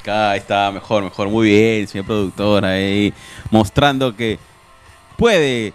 Acá 0.00 0.34
está, 0.34 0.72
mejor, 0.72 1.04
mejor. 1.04 1.28
Muy 1.28 1.48
bien, 1.48 1.86
señor 1.86 2.06
productor 2.06 2.64
ahí. 2.64 3.14
Mostrando 3.50 4.16
que 4.16 4.38
puede 5.16 5.72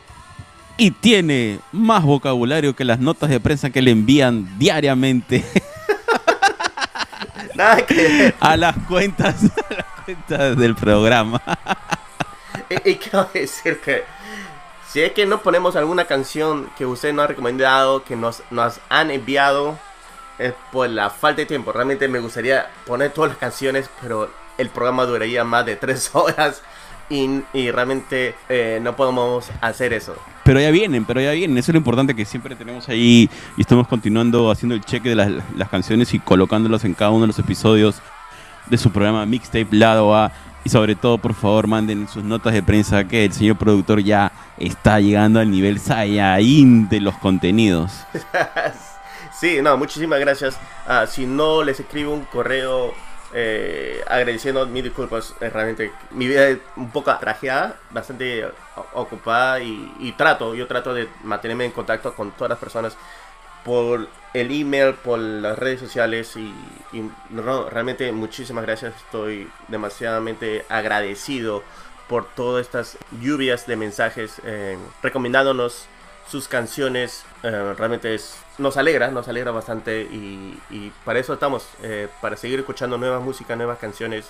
y 0.77 0.91
tiene 0.91 1.59
más 1.71 2.03
vocabulario 2.03 2.75
que 2.75 2.85
las 2.85 2.99
notas 2.99 3.29
de 3.29 3.39
prensa 3.39 3.69
que 3.69 3.81
le 3.81 3.91
envían 3.91 4.57
diariamente 4.57 5.43
Nada 7.59 7.85
que 7.85 8.33
a 8.39 8.55
las 8.55 8.75
cuentas, 8.87 9.43
a 9.69 9.73
las 9.73 9.85
cuentas 10.05 10.57
del 10.57 10.75
programa. 10.75 11.41
y, 12.69 12.91
y 12.91 12.95
quiero 12.95 13.29
decir 13.33 13.79
que 13.81 14.03
si 14.87 15.01
es 15.01 15.11
que 15.11 15.25
no 15.25 15.41
ponemos 15.41 15.75
alguna 15.75 16.05
canción 16.05 16.69
que 16.77 16.85
usted 16.85 17.13
nos 17.13 17.25
ha 17.25 17.27
recomendado, 17.27 18.03
que 18.03 18.15
nos, 18.15 18.43
nos 18.49 18.79
han 18.87 19.11
enviado, 19.11 19.77
es 20.37 20.53
por 20.71 20.89
la 20.89 21.09
falta 21.09 21.41
de 21.41 21.45
tiempo. 21.47 21.71
Realmente 21.71 22.07
me 22.07 22.19
gustaría 22.19 22.69
poner 22.87 23.11
todas 23.11 23.31
las 23.31 23.37
canciones, 23.37 23.89
pero 24.01 24.31
el 24.57 24.69
programa 24.69 25.05
duraría 25.05 25.43
más 25.43 25.65
de 25.65 25.75
tres 25.75 26.09
horas 26.13 26.61
y, 27.09 27.41
y 27.53 27.71
realmente 27.71 28.35
eh, 28.47 28.79
no 28.81 28.95
podemos 28.95 29.49
hacer 29.61 29.93
eso. 29.93 30.15
Pero 30.43 30.59
ya 30.59 30.71
vienen, 30.71 31.05
pero 31.05 31.21
ya 31.21 31.31
vienen. 31.31 31.57
Eso 31.57 31.71
es 31.71 31.73
lo 31.73 31.79
importante 31.79 32.15
que 32.15 32.25
siempre 32.25 32.55
tenemos 32.55 32.87
ahí 32.89 33.29
y 33.57 33.61
estamos 33.61 33.87
continuando 33.87 34.51
haciendo 34.51 34.75
el 34.75 34.81
cheque 34.81 35.09
de 35.09 35.15
las, 35.15 35.31
las 35.55 35.69
canciones 35.69 36.13
y 36.13 36.19
colocándolas 36.19 36.85
en 36.85 36.93
cada 36.93 37.11
uno 37.11 37.21
de 37.21 37.27
los 37.27 37.39
episodios 37.39 38.01
de 38.67 38.77
su 38.77 38.91
programa 38.91 39.25
Mixtape 39.25 39.67
Lado 39.71 40.15
A. 40.15 40.31
Y 40.63 40.69
sobre 40.69 40.95
todo, 40.95 41.17
por 41.17 41.33
favor, 41.33 41.67
manden 41.67 42.07
sus 42.09 42.23
notas 42.23 42.53
de 42.53 42.61
prensa 42.61 43.07
que 43.07 43.25
el 43.25 43.33
señor 43.33 43.57
productor 43.57 44.03
ya 44.03 44.31
está 44.57 44.99
llegando 44.99 45.39
al 45.39 45.49
nivel 45.49 45.79
Saiyajin 45.79 46.89
de 46.89 46.99
los 46.99 47.17
contenidos. 47.17 47.91
Sí, 49.39 49.59
no, 49.61 49.77
muchísimas 49.77 50.19
gracias. 50.19 50.59
Ah, 50.85 51.05
si 51.07 51.25
no 51.25 51.63
les 51.63 51.79
escribo 51.79 52.13
un 52.13 52.25
correo 52.25 52.93
eh, 53.33 54.03
agradeciendo 54.07 54.65
mis 54.67 54.83
disculpas, 54.83 55.35
eh, 55.39 55.49
realmente 55.49 55.91
mi 56.11 56.27
vida 56.27 56.47
es 56.47 56.59
un 56.75 56.91
poco 56.91 57.15
trajeada, 57.17 57.77
bastante 57.91 58.45
ocupada 58.93 59.59
y, 59.61 60.13
trato, 60.17 60.55
yo 60.55 60.67
trato 60.67 60.93
de 60.93 61.07
mantenerme 61.23 61.65
en 61.65 61.71
contacto 61.71 62.13
con 62.13 62.31
todas 62.31 62.49
las 62.49 62.59
personas 62.59 62.97
por 63.63 64.07
el 64.33 64.51
email, 64.51 64.95
por 64.95 65.19
las 65.19 65.59
redes 65.59 65.79
sociales 65.79 66.35
y, 66.35 66.53
y 66.91 67.09
no, 67.29 67.69
realmente 67.69 68.11
muchísimas 68.11 68.65
gracias. 68.65 68.95
Estoy 68.95 69.49
demasiadamente 69.67 70.65
agradecido 70.69 71.63
por 72.09 72.25
todas 72.25 72.65
estas 72.65 72.97
lluvias 73.21 73.67
de 73.67 73.75
mensajes 73.75 74.41
eh, 74.43 74.77
recomendándonos 75.03 75.85
sus 76.29 76.47
canciones. 76.47 77.23
eh, 77.43 77.73
realmente 77.77 78.13
es, 78.15 78.37
nos 78.57 78.77
alegra, 78.77 79.09
nos 79.11 79.27
alegra 79.27 79.51
bastante 79.51 80.01
y, 80.03 80.91
para 81.05 81.19
eso 81.19 81.33
estamos, 81.33 81.67
eh, 81.83 82.07
para 82.21 82.37
seguir 82.37 82.59
escuchando 82.59 82.97
nueva 82.97 83.19
música, 83.19 83.55
nuevas 83.55 83.79
canciones. 83.79 84.29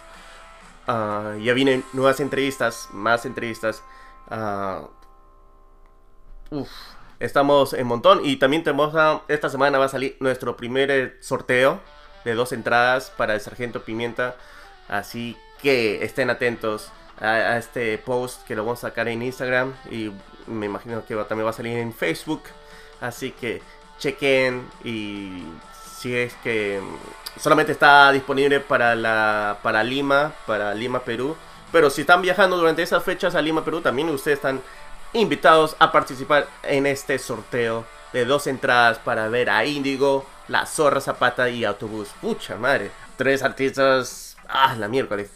Ah, 0.87 1.35
ya 1.41 1.53
vienen 1.53 1.83
nuevas 1.93 2.19
entrevistas, 2.19 2.89
más 2.91 3.25
entrevistas. 3.25 3.83
Ah, 4.29 4.83
estamos 7.19 7.73
en 7.73 7.85
montón 7.87 8.21
y 8.25 8.37
también 8.37 8.63
tenemos 8.63 8.95
a- 8.95 9.21
esta 9.27 9.49
semana 9.49 9.77
va 9.77 9.85
a 9.85 9.89
salir 9.89 10.17
nuestro 10.19 10.55
primer 10.57 10.89
eh, 10.91 11.17
sorteo 11.19 11.79
de 12.25 12.33
dos 12.33 12.51
entradas 12.51 13.11
para 13.15 13.33
el 13.33 13.41
Sargento 13.41 13.83
Pimienta. 13.83 14.35
Así 14.87 15.37
que 15.61 16.03
estén 16.03 16.29
atentos 16.29 16.91
a, 17.19 17.31
a 17.31 17.57
este 17.57 17.97
post 17.97 18.43
que 18.47 18.55
lo 18.55 18.63
vamos 18.63 18.83
a 18.83 18.89
sacar 18.89 19.07
en 19.07 19.21
Instagram 19.21 19.73
y 19.91 20.11
me 20.47 20.65
imagino 20.65 21.05
que 21.05 21.15
también 21.15 21.45
va 21.45 21.51
a 21.51 21.53
salir 21.53 21.77
en 21.77 21.93
Facebook. 21.93 22.43
Así 23.01 23.31
que 23.31 23.61
chequen 23.97 24.67
y 24.83 25.43
si 25.97 26.15
es 26.15 26.33
que 26.43 26.81
mm, 26.81 27.39
solamente 27.39 27.71
está 27.71 28.11
disponible 28.11 28.59
para 28.59 28.95
la 28.95 29.59
para 29.61 29.83
Lima, 29.83 30.33
para 30.45 30.73
Lima, 30.73 30.99
Perú. 31.01 31.35
Pero 31.71 31.89
si 31.89 32.01
están 32.01 32.21
viajando 32.21 32.57
durante 32.57 32.81
esas 32.81 33.03
fechas 33.03 33.35
a 33.35 33.41
Lima, 33.41 33.63
Perú, 33.63 33.81
también 33.81 34.09
ustedes 34.09 34.37
están 34.37 34.61
invitados 35.13 35.75
a 35.79 35.91
participar 35.91 36.47
en 36.63 36.85
este 36.85 37.19
sorteo 37.19 37.85
de 38.13 38.25
dos 38.25 38.47
entradas 38.47 38.97
para 38.99 39.27
ver 39.27 39.49
a 39.49 39.65
Índigo, 39.65 40.25
La 40.47 40.65
Zorra 40.65 41.01
Zapata 41.01 41.49
y 41.49 41.63
Autobús. 41.65 42.09
Pucha 42.21 42.55
madre, 42.55 42.91
tres 43.17 43.43
artistas. 43.43 44.35
Ah, 44.47 44.75
la 44.77 44.87
miércoles. 44.87 45.29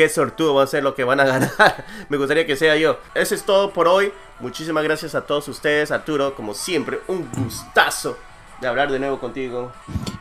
Qué 0.00 0.08
sortudo 0.08 0.54
va 0.54 0.62
a 0.62 0.66
ser 0.66 0.82
lo 0.82 0.94
que 0.94 1.04
van 1.04 1.20
a 1.20 1.24
ganar. 1.26 1.84
Me 2.08 2.16
gustaría 2.16 2.46
que 2.46 2.56
sea 2.56 2.74
yo. 2.74 2.98
Eso 3.14 3.34
es 3.34 3.42
todo 3.42 3.70
por 3.70 3.86
hoy. 3.86 4.10
Muchísimas 4.38 4.82
gracias 4.82 5.14
a 5.14 5.26
todos 5.26 5.46
ustedes, 5.48 5.90
Arturo. 5.90 6.34
Como 6.34 6.54
siempre, 6.54 7.00
un 7.06 7.28
gustazo 7.30 8.16
de 8.62 8.66
hablar 8.66 8.90
de 8.90 8.98
nuevo 8.98 9.20
contigo. 9.20 9.70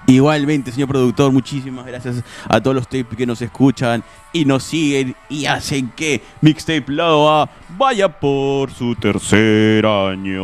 Igualmente, 0.06 0.74
señor 0.74 0.90
productor, 0.90 1.32
muchísimas 1.32 1.86
gracias 1.86 2.22
a 2.50 2.60
todos 2.60 2.76
los 2.76 2.90
tapes 2.90 3.16
que 3.18 3.26
nos 3.26 3.42
escuchan 3.42 4.04
y 4.34 4.44
nos 4.44 4.64
siguen 4.64 5.16
y 5.30 5.46
hacen 5.46 5.92
que 5.92 6.22
Mixtape 6.42 6.92
Lado 6.92 7.30
A 7.30 7.50
vaya 7.78 8.10
por 8.10 8.72
su 8.72 8.96
tercer 8.96 9.86
año. 9.86 10.44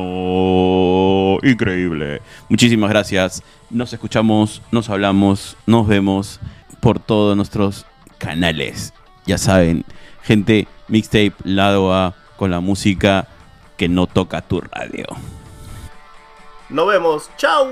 Increíble. 1.43 2.21
Muchísimas 2.48 2.89
gracias. 2.89 3.43
Nos 3.69 3.91
escuchamos, 3.91 4.62
nos 4.71 4.89
hablamos, 4.89 5.58
nos 5.65 5.86
vemos 5.86 6.39
por 6.80 7.00
todos 7.00 7.36
nuestros 7.36 7.86
canales. 8.17 8.93
Ya 9.26 9.38
saben, 9.38 9.86
gente, 10.24 10.68
Mixtape 10.88 11.34
Lado 11.44 11.94
A 11.94 12.14
con 12.38 12.52
la 12.52 12.60
música 12.60 13.28
que 13.78 13.88
no 13.90 14.08
toca 14.08 14.42
tu 14.42 14.62
radio. 14.62 15.06
Nos 16.70 16.88
vemos. 16.88 17.30
Chao. 17.38 17.68